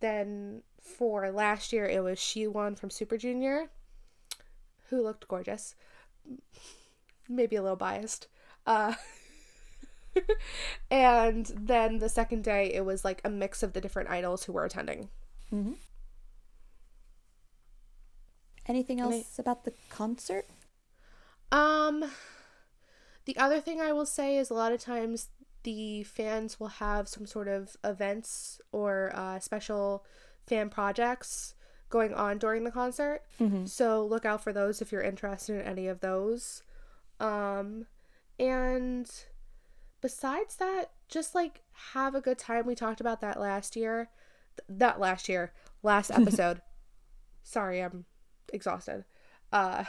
then 0.00 0.62
for 0.80 1.30
last 1.30 1.72
year 1.72 1.86
it 1.86 2.02
was 2.02 2.18
Siwon 2.18 2.76
from 2.76 2.90
Super 2.90 3.16
Junior, 3.16 3.70
who 4.88 5.00
looked 5.00 5.28
gorgeous, 5.28 5.76
maybe 7.28 7.54
a 7.54 7.62
little 7.62 7.76
biased. 7.76 8.26
Uh, 8.66 8.94
and 10.90 11.46
then 11.56 11.98
the 12.00 12.08
second 12.08 12.42
day 12.42 12.72
it 12.74 12.84
was 12.84 13.04
like 13.04 13.20
a 13.24 13.30
mix 13.30 13.62
of 13.62 13.74
the 13.74 13.80
different 13.80 14.10
idols 14.10 14.42
who 14.42 14.52
were 14.52 14.64
attending. 14.64 15.08
anything 18.66 19.00
and 19.00 19.14
else 19.14 19.38
about 19.38 19.64
the 19.64 19.72
concert? 19.88 20.46
Um, 21.52 22.10
the 23.24 23.36
other 23.36 23.60
thing 23.60 23.80
I 23.80 23.92
will 23.92 24.06
say 24.06 24.36
is 24.36 24.50
a 24.50 24.54
lot 24.54 24.72
of 24.72 24.80
times 24.80 25.28
the 25.64 26.04
fans 26.04 26.58
will 26.60 26.68
have 26.68 27.08
some 27.08 27.26
sort 27.26 27.48
of 27.48 27.76
events 27.82 28.60
or 28.72 29.10
uh, 29.14 29.38
special 29.40 30.04
fan 30.46 30.68
projects 30.70 31.54
going 31.90 32.14
on 32.14 32.38
during 32.38 32.64
the 32.64 32.70
concert. 32.70 33.22
So 33.66 34.04
look 34.04 34.24
out 34.24 34.42
for 34.42 34.52
those 34.52 34.80
if 34.80 34.92
you're 34.92 35.02
interested 35.02 35.60
in 35.60 35.66
any 35.66 35.86
of 35.88 36.00
those. 36.00 36.62
Um, 37.20 37.86
and 38.38 39.10
besides 40.00 40.56
that, 40.56 40.90
just 41.08 41.34
like 41.34 41.62
have 41.94 42.14
a 42.14 42.20
good 42.20 42.38
time. 42.38 42.66
We 42.66 42.74
talked 42.74 43.00
about 43.00 43.20
that 43.20 43.40
last 43.40 43.76
year. 43.76 44.10
Th- 44.56 44.78
not 44.80 45.00
last 45.00 45.28
year, 45.28 45.52
last 45.82 46.10
episode. 46.14 46.60
Sorry, 47.42 47.80
I'm 47.80 48.04
exhausted. 48.52 49.04
Uh, 49.52 49.84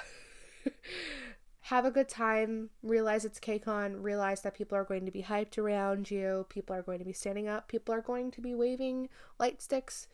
have 1.70 1.86
a 1.86 1.92
good 1.92 2.08
time. 2.10 2.70
Realize 2.84 3.26
it's 3.26 3.40
KCON. 3.40 4.04
Realize 4.04 4.42
that 4.42 4.54
people 4.56 4.78
are 4.78 4.84
going 4.84 5.06
to 5.06 5.12
be 5.12 5.24
hyped 5.24 5.58
around 5.58 6.12
you. 6.12 6.46
People 6.50 6.76
are 6.76 6.82
going 6.84 7.00
to 7.00 7.06
be 7.06 7.14
standing 7.14 7.48
up. 7.48 7.68
People 7.68 7.94
are 7.96 8.02
going 8.02 8.32
to 8.32 8.42
be 8.42 8.54
waving 8.54 9.10
light 9.40 9.62
sticks. 9.62 10.08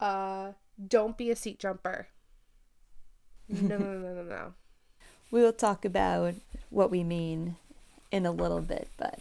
Uh, 0.00 0.52
don't 0.88 1.16
be 1.16 1.30
a 1.30 1.36
seat 1.36 1.58
jumper. 1.58 2.08
No, 3.48 3.76
no, 3.76 3.98
no, 3.98 4.14
no, 4.14 4.22
no. 4.22 4.52
We 5.30 5.40
will 5.42 5.52
talk 5.52 5.84
about 5.84 6.34
what 6.70 6.90
we 6.92 7.02
mean 7.02 7.56
in 8.12 8.24
a 8.24 8.30
little 8.30 8.60
bit, 8.60 8.88
but 8.96 9.18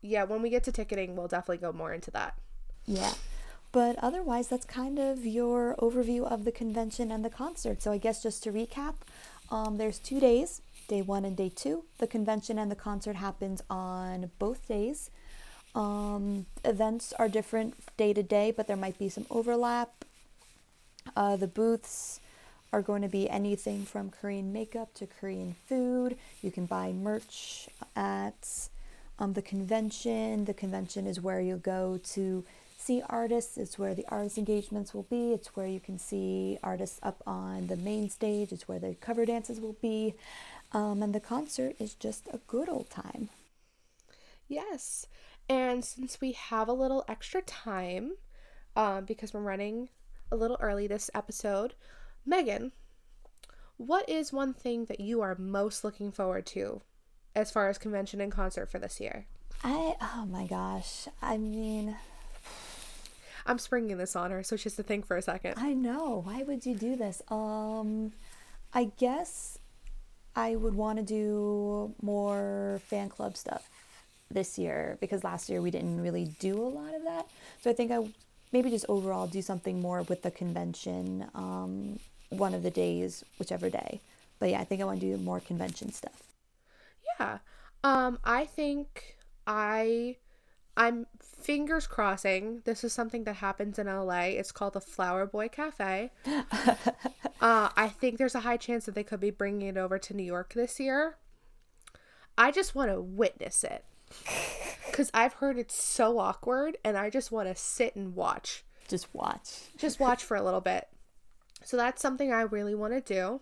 Yeah, 0.00 0.24
when 0.24 0.42
we 0.42 0.50
get 0.50 0.64
to 0.64 0.72
ticketing, 0.72 1.14
we'll 1.14 1.28
definitely 1.28 1.58
go 1.58 1.72
more 1.72 1.92
into 1.92 2.10
that. 2.12 2.34
yeah. 2.84 3.12
But 3.70 3.96
otherwise, 4.02 4.48
that's 4.48 4.66
kind 4.66 4.98
of 4.98 5.24
your 5.24 5.76
overview 5.78 6.24
of 6.30 6.44
the 6.44 6.50
convention 6.52 7.12
and 7.12 7.24
the 7.24 7.30
concert. 7.30 7.80
So 7.80 7.92
I 7.92 7.98
guess 7.98 8.22
just 8.22 8.42
to 8.42 8.50
recap, 8.52 8.94
Um, 9.50 9.76
there's 9.78 9.98
two 9.98 10.18
days, 10.18 10.62
day 10.92 11.00
one 11.00 11.24
and 11.24 11.38
day 11.38 11.48
two. 11.48 11.84
The 11.96 12.06
convention 12.06 12.58
and 12.58 12.70
the 12.70 12.76
concert 12.76 13.16
happens 13.16 13.62
on 13.70 14.30
both 14.38 14.68
days. 14.68 15.10
Um, 15.74 16.44
events 16.66 17.14
are 17.18 17.30
different 17.30 17.74
day 17.96 18.12
to 18.12 18.22
day, 18.22 18.52
but 18.54 18.66
there 18.66 18.76
might 18.76 18.98
be 18.98 19.08
some 19.08 19.24
overlap. 19.30 20.04
Uh, 21.16 21.36
the 21.36 21.46
booths 21.46 22.20
are 22.74 22.82
going 22.82 23.00
to 23.00 23.08
be 23.08 23.28
anything 23.30 23.86
from 23.86 24.10
Korean 24.10 24.52
makeup 24.52 24.92
to 24.96 25.06
Korean 25.06 25.56
food. 25.66 26.18
You 26.42 26.50
can 26.50 26.66
buy 26.66 26.92
merch 26.92 27.70
at 27.96 28.68
um, 29.18 29.32
the 29.32 29.40
convention. 29.40 30.44
The 30.44 30.54
convention 30.54 31.06
is 31.06 31.22
where 31.22 31.40
you'll 31.40 31.56
go 31.56 32.00
to 32.12 32.44
see 32.76 33.02
artists. 33.08 33.56
It's 33.56 33.78
where 33.78 33.94
the 33.94 34.04
artist 34.08 34.36
engagements 34.36 34.92
will 34.92 35.04
be. 35.04 35.32
It's 35.32 35.56
where 35.56 35.66
you 35.66 35.80
can 35.80 35.98
see 35.98 36.58
artists 36.62 37.00
up 37.02 37.22
on 37.26 37.68
the 37.68 37.76
main 37.76 38.10
stage. 38.10 38.52
It's 38.52 38.68
where 38.68 38.78
the 38.78 38.94
cover 39.00 39.24
dances 39.24 39.58
will 39.58 39.76
be. 39.80 40.14
Um, 40.72 41.02
and 41.02 41.14
the 41.14 41.20
concert 41.20 41.76
is 41.78 41.94
just 41.94 42.28
a 42.32 42.40
good 42.46 42.68
old 42.68 42.90
time. 42.90 43.28
Yes. 44.48 45.06
And 45.48 45.84
since 45.84 46.20
we 46.20 46.32
have 46.32 46.68
a 46.68 46.72
little 46.72 47.04
extra 47.08 47.42
time, 47.42 48.12
um, 48.76 49.04
because 49.04 49.34
we're 49.34 49.40
running 49.40 49.90
a 50.30 50.36
little 50.36 50.56
early 50.60 50.86
this 50.86 51.10
episode, 51.14 51.74
Megan, 52.24 52.72
what 53.76 54.08
is 54.08 54.32
one 54.32 54.54
thing 54.54 54.86
that 54.86 55.00
you 55.00 55.20
are 55.20 55.34
most 55.34 55.84
looking 55.84 56.12
forward 56.12 56.46
to 56.46 56.80
as 57.34 57.50
far 57.50 57.68
as 57.68 57.78
convention 57.78 58.20
and 58.20 58.32
concert 58.32 58.70
for 58.70 58.78
this 58.78 59.00
year? 59.00 59.26
I, 59.64 59.94
oh 60.00 60.26
my 60.28 60.46
gosh. 60.46 61.08
I 61.20 61.36
mean, 61.36 61.96
I'm 63.46 63.58
springing 63.58 63.98
this 63.98 64.16
on 64.16 64.30
her, 64.30 64.42
so 64.42 64.56
she 64.56 64.64
has 64.64 64.76
to 64.76 64.82
think 64.82 65.06
for 65.06 65.16
a 65.16 65.22
second. 65.22 65.54
I 65.56 65.74
know. 65.74 66.22
Why 66.24 66.42
would 66.42 66.64
you 66.64 66.74
do 66.74 66.96
this? 66.96 67.22
Um, 67.28 68.12
I 68.72 68.92
guess 68.96 69.58
I 70.34 70.56
would 70.56 70.74
want 70.74 70.98
to 70.98 71.04
do 71.04 71.94
more 72.00 72.80
fan 72.86 73.08
club 73.08 73.36
stuff 73.36 73.68
this 74.30 74.58
year 74.58 74.96
because 75.00 75.24
last 75.24 75.48
year 75.48 75.60
we 75.60 75.70
didn't 75.70 76.02
really 76.02 76.34
do 76.40 76.60
a 76.60 76.68
lot 76.68 76.94
of 76.94 77.04
that. 77.04 77.26
So 77.60 77.70
I 77.70 77.74
think 77.74 77.90
I 77.90 78.06
maybe 78.52 78.70
just 78.70 78.86
overall 78.88 79.26
do 79.26 79.42
something 79.42 79.80
more 79.80 80.02
with 80.02 80.22
the 80.22 80.30
convention 80.30 81.26
um, 81.34 81.98
one 82.30 82.54
of 82.54 82.62
the 82.62 82.70
days, 82.70 83.24
whichever 83.38 83.68
day. 83.68 84.00
But 84.38 84.50
yeah, 84.50 84.60
I 84.60 84.64
think 84.64 84.80
I 84.80 84.84
want 84.84 85.00
to 85.00 85.06
do 85.06 85.22
more 85.22 85.40
convention 85.40 85.92
stuff. 85.92 86.22
Yeah. 87.18 87.38
Um, 87.84 88.18
I 88.24 88.44
think 88.46 89.16
I 89.46 90.16
I'm 90.76 91.06
fingers 91.20 91.86
crossing. 91.86 92.62
This 92.64 92.84
is 92.84 92.92
something 92.92 93.24
that 93.24 93.36
happens 93.36 93.78
in 93.78 93.86
LA. 93.86 94.26
It's 94.38 94.52
called 94.52 94.74
the 94.74 94.80
Flower 94.80 95.26
Boy 95.26 95.48
Cafe. 95.48 96.10
uh, 96.26 96.84
I 97.40 97.88
think 97.88 98.18
there's 98.18 98.34
a 98.34 98.40
high 98.40 98.56
chance 98.56 98.86
that 98.86 98.94
they 98.94 99.04
could 99.04 99.20
be 99.20 99.30
bringing 99.30 99.68
it 99.68 99.76
over 99.76 99.98
to 99.98 100.14
New 100.14 100.22
York 100.22 100.54
this 100.54 100.78
year. 100.78 101.16
I 102.38 102.50
just 102.50 102.74
want 102.74 102.90
to 102.90 103.00
witness 103.00 103.64
it 103.64 103.84
because 104.86 105.10
I've 105.12 105.34
heard 105.34 105.58
it's 105.58 105.82
so 105.82 106.18
awkward, 106.18 106.78
and 106.84 106.96
I 106.96 107.10
just 107.10 107.30
want 107.30 107.48
to 107.48 107.54
sit 107.54 107.94
and 107.96 108.14
watch. 108.14 108.64
Just 108.88 109.08
watch. 109.14 109.60
Just 109.76 110.00
watch 110.00 110.24
for 110.24 110.36
a 110.36 110.42
little 110.42 110.60
bit. 110.60 110.88
So 111.64 111.76
that's 111.76 112.02
something 112.02 112.32
I 112.32 112.42
really 112.42 112.74
want 112.74 112.92
to 112.94 113.00
do. 113.00 113.40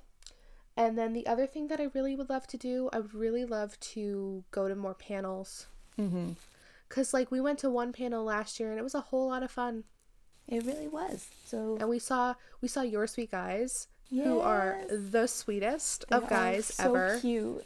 And 0.76 0.96
then 0.96 1.12
the 1.12 1.26
other 1.26 1.46
thing 1.46 1.68
that 1.68 1.80
I 1.80 1.88
really 1.94 2.16
would 2.16 2.30
love 2.30 2.46
to 2.48 2.56
do, 2.56 2.88
I 2.92 3.00
would 3.00 3.14
really 3.14 3.44
love 3.44 3.78
to 3.80 4.44
go 4.50 4.68
to 4.68 4.74
more 4.74 4.94
panels. 4.94 5.66
Mm-hmm. 5.98 6.30
Cause 6.90 7.14
like 7.14 7.31
we 7.31 7.40
went 7.40 7.59
to 7.61 7.70
one 7.70 7.92
panel 7.92 8.24
last 8.24 8.61
year 8.61 8.70
and 8.70 8.79
it 8.79 8.83
was 8.83 8.94
a 8.94 9.00
whole 9.00 9.29
lot 9.29 9.42
of 9.42 9.50
fun. 9.50 9.85
It 10.48 10.66
really 10.66 10.88
was. 10.88 11.29
So 11.46 11.79
And 11.81 11.88
we 11.88 11.98
saw 12.00 12.35
we 12.61 12.68
saw 12.68 12.83
your 12.83 13.07
sweet 13.07 13.31
guys, 13.31 13.87
who 14.11 14.40
are 14.40 14.81
the 14.90 15.26
sweetest 15.29 16.05
they 16.11 16.16
of 16.16 16.29
guys 16.29 16.66
so 16.66 16.85
ever. 16.87 17.18
cute. 17.20 17.64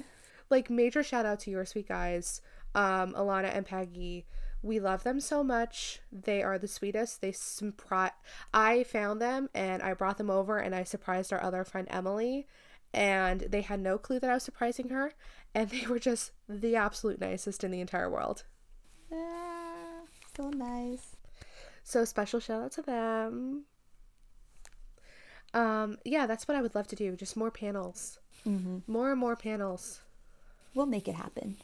Like 0.50 0.68
major 0.68 1.02
shout 1.02 1.24
out 1.24 1.40
to 1.40 1.50
your 1.50 1.64
sweet 1.64 1.88
guys, 1.88 2.42
um, 2.74 3.14
Alana 3.14 3.56
and 3.56 3.64
Peggy. 3.64 4.26
We 4.62 4.78
love 4.80 5.02
them 5.04 5.20
so 5.20 5.42
much. 5.42 6.00
They 6.12 6.42
are 6.42 6.58
the 6.58 6.68
sweetest. 6.68 7.20
They 7.22 7.32
surprise. 7.32 8.12
I 8.52 8.84
found 8.84 9.20
them 9.20 9.48
and 9.54 9.82
I 9.82 9.94
brought 9.94 10.18
them 10.18 10.30
over 10.30 10.58
and 10.58 10.74
I 10.74 10.84
surprised 10.84 11.32
our 11.32 11.42
other 11.42 11.64
friend 11.64 11.88
Emily, 11.90 12.46
and 12.92 13.40
they 13.40 13.62
had 13.62 13.80
no 13.80 13.96
clue 13.98 14.20
that 14.20 14.30
I 14.30 14.34
was 14.34 14.42
surprising 14.42 14.90
her, 14.90 15.14
and 15.54 15.70
they 15.70 15.86
were 15.86 15.98
just 15.98 16.32
the 16.48 16.76
absolute 16.76 17.20
nicest 17.20 17.64
in 17.64 17.70
the 17.70 17.80
entire 17.80 18.10
world. 18.10 18.44
Ah, 19.14 20.00
so 20.36 20.50
nice. 20.50 21.16
So 21.82 22.04
special 22.04 22.40
shout 22.40 22.62
out 22.62 22.72
to 22.72 22.82
them. 22.82 23.64
Um, 25.52 25.98
yeah, 26.04 26.26
that's 26.26 26.48
what 26.48 26.56
I 26.56 26.62
would 26.62 26.74
love 26.74 26.88
to 26.88 26.96
do. 26.96 27.14
Just 27.14 27.36
more 27.36 27.50
panels. 27.50 28.18
Mm-hmm. 28.46 28.78
More 28.86 29.12
and 29.12 29.20
more 29.20 29.36
panels. 29.36 30.00
We'll 30.74 30.86
make 30.86 31.06
it 31.06 31.14
happen. 31.14 31.56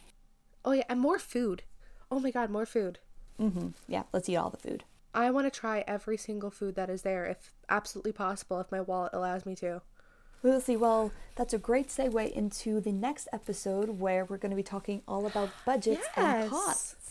Oh 0.64 0.72
yeah, 0.72 0.84
and 0.88 1.00
more 1.00 1.18
food. 1.18 1.62
Oh 2.10 2.20
my 2.20 2.30
god, 2.30 2.50
more 2.50 2.66
food. 2.66 2.98
Mm-hmm. 3.40 3.68
Yeah, 3.88 4.04
let's 4.12 4.28
eat 4.28 4.36
all 4.36 4.50
the 4.50 4.56
food. 4.58 4.84
I 5.12 5.30
want 5.30 5.52
to 5.52 5.58
try 5.58 5.82
every 5.88 6.16
single 6.16 6.50
food 6.50 6.76
that 6.76 6.88
is 6.88 7.02
there 7.02 7.24
if 7.26 7.52
absolutely 7.68 8.12
possible 8.12 8.60
if 8.60 8.70
my 8.70 8.80
wallet 8.80 9.12
allows 9.12 9.44
me 9.44 9.56
to. 9.56 9.82
We'll 10.42 10.60
see. 10.60 10.76
Well, 10.76 11.12
that's 11.36 11.52
a 11.52 11.58
great 11.58 11.88
segue 11.88 12.32
into 12.32 12.80
the 12.80 12.92
next 12.92 13.28
episode 13.32 14.00
where 14.00 14.24
we're 14.24 14.38
going 14.38 14.50
to 14.50 14.56
be 14.56 14.62
talking 14.62 15.02
all 15.06 15.26
about 15.26 15.50
budgets 15.66 16.06
and 16.16 16.50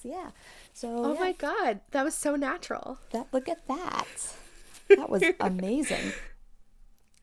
Yes. 0.04 0.14
Yeah. 0.24 0.32
So 0.74 1.06
Oh 1.06 1.14
yeah, 1.14 1.20
my 1.20 1.32
god, 1.34 1.82
that 1.92 2.04
was 2.04 2.16
so 2.16 2.36
natural. 2.36 3.00
that 3.12 3.28
look 3.32 3.48
at 3.50 3.68
that. 3.68 4.36
That 4.90 5.10
was 5.10 5.24
amazing. 5.40 6.14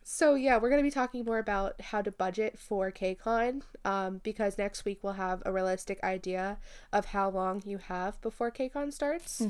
So 0.03 0.35
yeah, 0.35 0.59
we're 0.59 0.71
gonna 0.71 0.83
be 0.83 0.91
talking 0.91 1.25
more 1.25 1.39
about 1.39 1.81
how 1.81 2.01
to 2.01 2.13
budget 2.13 2.59
for 2.59 2.93
KCON, 2.93 3.63
um, 3.85 4.21
because 4.23 4.57
next 4.57 4.85
week 4.85 5.01
we'll 5.03 5.15
have 5.15 5.43
a 5.45 5.53
realistic 5.53 6.03
idea 6.05 6.59
of 6.93 7.07
how 7.07 7.29
long 7.29 7.63
you 7.67 7.79
have 7.79 8.21
before 8.23 8.51
KCON 8.51 8.93
starts. 8.93 9.43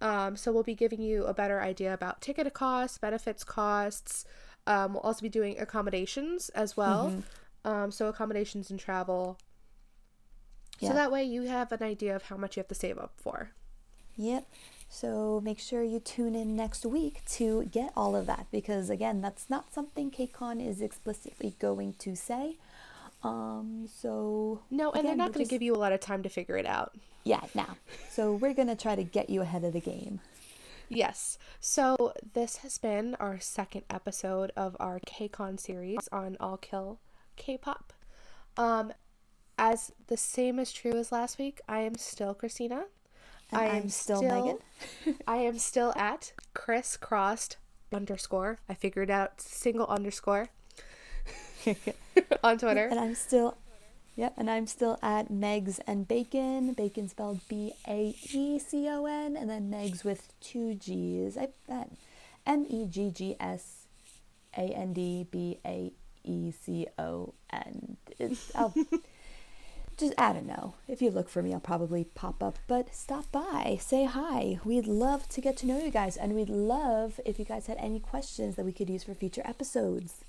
Um, 0.00 0.36
so 0.36 0.52
we'll 0.52 0.62
be 0.62 0.74
giving 0.74 1.00
you 1.00 1.24
a 1.24 1.34
better 1.34 1.60
idea 1.60 1.92
about 1.94 2.20
ticket 2.20 2.52
costs, 2.54 2.98
benefits 2.98 3.42
costs. 3.44 4.24
Um, 4.66 4.92
we'll 4.92 5.02
also 5.02 5.22
be 5.22 5.28
doing 5.28 5.58
accommodations 5.58 6.50
as 6.50 6.76
well. 6.76 7.12
Um, 7.64 7.90
so 7.90 8.06
accommodations 8.08 8.70
and 8.70 8.78
travel. 8.78 9.38
Yeah. 10.78 10.90
So 10.90 10.94
that 10.94 11.10
way 11.12 11.24
you 11.24 11.42
have 11.42 11.72
an 11.72 11.82
idea 11.82 12.14
of 12.14 12.24
how 12.24 12.36
much 12.36 12.56
you 12.56 12.60
have 12.60 12.68
to 12.68 12.74
save 12.74 12.98
up 12.98 13.12
for. 13.16 13.50
Yep. 14.16 14.48
So 14.88 15.40
make 15.44 15.58
sure 15.58 15.82
you 15.82 16.00
tune 16.00 16.34
in 16.34 16.56
next 16.56 16.84
week 16.86 17.20
to 17.32 17.64
get 17.64 17.92
all 17.96 18.16
of 18.16 18.26
that 18.26 18.46
because 18.50 18.88
again, 18.90 19.20
that's 19.20 19.48
not 19.50 19.72
something 19.72 20.10
KCON 20.10 20.66
is 20.66 20.80
explicitly 20.80 21.54
going 21.58 21.94
to 21.98 22.16
say. 22.16 22.56
Um, 23.22 23.88
so 23.92 24.60
No, 24.70 24.90
and 24.90 25.00
again, 25.00 25.04
they're 25.06 25.16
not 25.16 25.32
going 25.32 25.32
to 25.34 25.38
just- 25.40 25.50
give 25.50 25.62
you 25.62 25.74
a 25.74 25.76
lot 25.78 25.92
of 25.92 26.00
time 26.00 26.22
to 26.22 26.28
figure 26.28 26.56
it 26.56 26.66
out. 26.66 26.94
Yeah, 27.24 27.42
now. 27.54 27.76
So 28.10 28.32
we're 28.34 28.54
gonna 28.54 28.76
try 28.76 28.94
to 28.96 29.02
get 29.04 29.28
you 29.28 29.42
ahead 29.42 29.62
of 29.62 29.74
the 29.74 29.80
game. 29.80 30.20
Yes. 30.88 31.36
So 31.60 32.14
this 32.32 32.56
has 32.58 32.78
been 32.78 33.14
our 33.20 33.38
second 33.38 33.82
episode 33.90 34.50
of 34.56 34.74
our 34.80 34.98
KCON 35.00 35.58
series 35.60 36.08
on 36.10 36.38
All 36.40 36.56
Kill 36.56 37.00
K-pop. 37.36 37.92
Um, 38.56 38.92
as 39.58 39.92
the 40.06 40.16
same 40.16 40.58
is 40.58 40.72
true 40.72 40.92
as 40.92 41.12
last 41.12 41.38
week, 41.38 41.60
I 41.68 41.80
am 41.80 41.96
still 41.96 42.34
Christina. 42.34 42.84
And 43.50 43.60
I 43.60 43.66
I'm 43.66 43.88
still 43.88 44.18
still 44.18 44.30
Megan. 44.30 45.18
I 45.26 45.36
am 45.38 45.58
still 45.58 45.92
at 45.96 46.32
crisscrossed 46.54 47.56
underscore. 47.92 48.58
I 48.68 48.74
figured 48.74 49.10
out 49.10 49.40
single 49.40 49.86
underscore 49.86 50.48
on 52.42 52.58
Twitter. 52.58 52.88
And 52.90 53.00
I'm 53.00 53.14
still, 53.14 53.56
yep, 54.16 54.34
and 54.36 54.50
I'm 54.50 54.66
still 54.66 54.98
at 55.02 55.30
Megs 55.30 55.80
and 55.86 56.06
Bacon. 56.06 56.74
Bacon 56.74 57.08
spelled 57.08 57.40
B 57.48 57.72
A 57.86 58.14
E 58.32 58.58
C 58.58 58.88
O 58.88 59.06
N, 59.06 59.36
and 59.36 59.48
then 59.48 59.70
Megs 59.70 60.04
with 60.04 60.32
two 60.40 60.74
G's. 60.74 61.36
I 61.36 61.48
bet 61.66 61.90
M 62.46 62.66
E 62.68 62.86
G 62.86 63.10
G 63.10 63.36
S 63.40 63.86
A 64.56 64.62
N 64.62 64.92
D 64.92 65.26
B 65.30 65.58
A 65.64 65.92
E 66.24 66.50
C 66.52 66.86
O 66.98 67.34
N. 67.50 67.96
It's 68.18 68.54
I'll 68.54 68.74
just 69.98 70.14
I 70.18 70.32
don't 70.32 70.46
know. 70.46 70.74
If 70.86 71.02
you 71.02 71.10
look 71.10 71.28
for 71.28 71.42
me, 71.42 71.52
I'll 71.52 71.60
probably 71.60 72.04
pop 72.04 72.42
up. 72.42 72.58
But 72.66 72.94
stop 72.94 73.30
by, 73.32 73.78
say 73.80 74.04
hi. 74.04 74.58
We'd 74.64 74.86
love 74.86 75.28
to 75.30 75.40
get 75.40 75.56
to 75.58 75.66
know 75.66 75.78
you 75.82 75.90
guys, 75.90 76.16
and 76.16 76.34
we'd 76.34 76.48
love 76.48 77.20
if 77.26 77.38
you 77.38 77.44
guys 77.44 77.66
had 77.66 77.76
any 77.78 78.00
questions 78.00 78.56
that 78.56 78.64
we 78.64 78.72
could 78.72 78.88
use 78.90 79.04
for 79.04 79.14
future 79.14 79.42
episodes. 79.44 80.24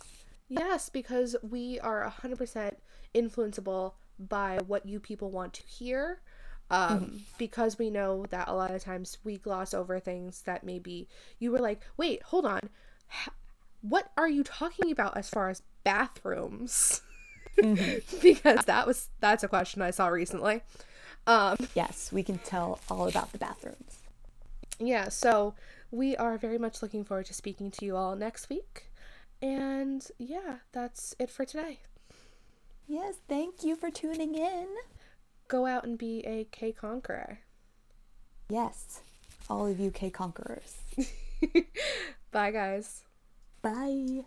Yes, 0.48 0.90
because 0.90 1.36
we 1.44 1.80
are 1.80 2.12
100% 2.24 2.74
influenceable 3.14 3.94
by 4.18 4.60
what 4.66 4.86
you 4.86 5.00
people 5.00 5.30
want 5.32 5.54
to 5.54 5.64
hear. 5.64 6.22
Um, 6.72 7.22
Because 7.38 7.78
we 7.80 7.90
know 7.90 8.26
that 8.30 8.48
a 8.48 8.54
lot 8.54 8.72
of 8.72 8.84
times 8.84 9.18
we 9.24 9.38
gloss 9.38 9.74
over 9.74 10.00
things 10.00 10.42
that 10.44 10.64
maybe 10.64 11.08
you 11.40 11.52
were 11.52 11.60
like, 11.60 11.82
wait, 11.98 12.22
hold 12.24 12.46
on. 12.46 12.60
H- 13.12 13.34
What 13.82 14.12
are 14.18 14.30
you 14.30 14.44
talking 14.44 14.92
about 14.92 15.18
as 15.18 15.30
far 15.30 15.50
as 15.50 15.62
bathrooms? 15.84 17.02
mm-hmm. 17.62 18.18
because 18.22 18.66
that 18.66 18.88
was 18.88 19.10
that's 19.20 19.44
a 19.44 19.48
question 19.48 19.82
I 19.82 19.92
saw 19.92 20.08
recently. 20.08 20.62
Um, 21.28 21.58
yes, 21.76 22.12
we 22.12 22.24
can 22.24 22.40
tell 22.40 22.80
all 22.90 23.08
about 23.08 23.32
the 23.32 23.38
bathrooms. 23.38 24.00
Yeah, 24.80 25.10
so 25.10 25.54
we 25.92 26.16
are 26.18 26.38
very 26.38 26.58
much 26.58 26.82
looking 26.82 27.04
forward 27.04 27.26
to 27.28 27.34
speaking 27.34 27.70
to 27.72 27.86
you 27.86 27.96
all 27.96 28.16
next 28.16 28.50
week. 28.50 28.86
And 29.42 30.06
yeah, 30.18 30.58
that's 30.72 31.16
it 31.20 31.30
for 31.30 31.46
today. 31.46 31.80
Yes, 32.88 33.16
thank 33.28 33.64
you 33.64 33.76
for 33.76 33.92
tuning 33.92 34.36
in. 34.36 34.68
Go 35.48 35.66
out 35.66 35.84
and 35.84 35.98
be 35.98 36.26
a 36.26 36.46
K 36.46 36.72
conqueror. 36.72 37.40
Yes, 38.50 39.02
all 39.50 39.68
of 39.68 39.80
you 39.80 39.92
K 39.92 40.10
conquerors. 40.10 40.78
Bye, 42.32 42.52
guys. 42.52 43.04
Bye. 43.62 44.26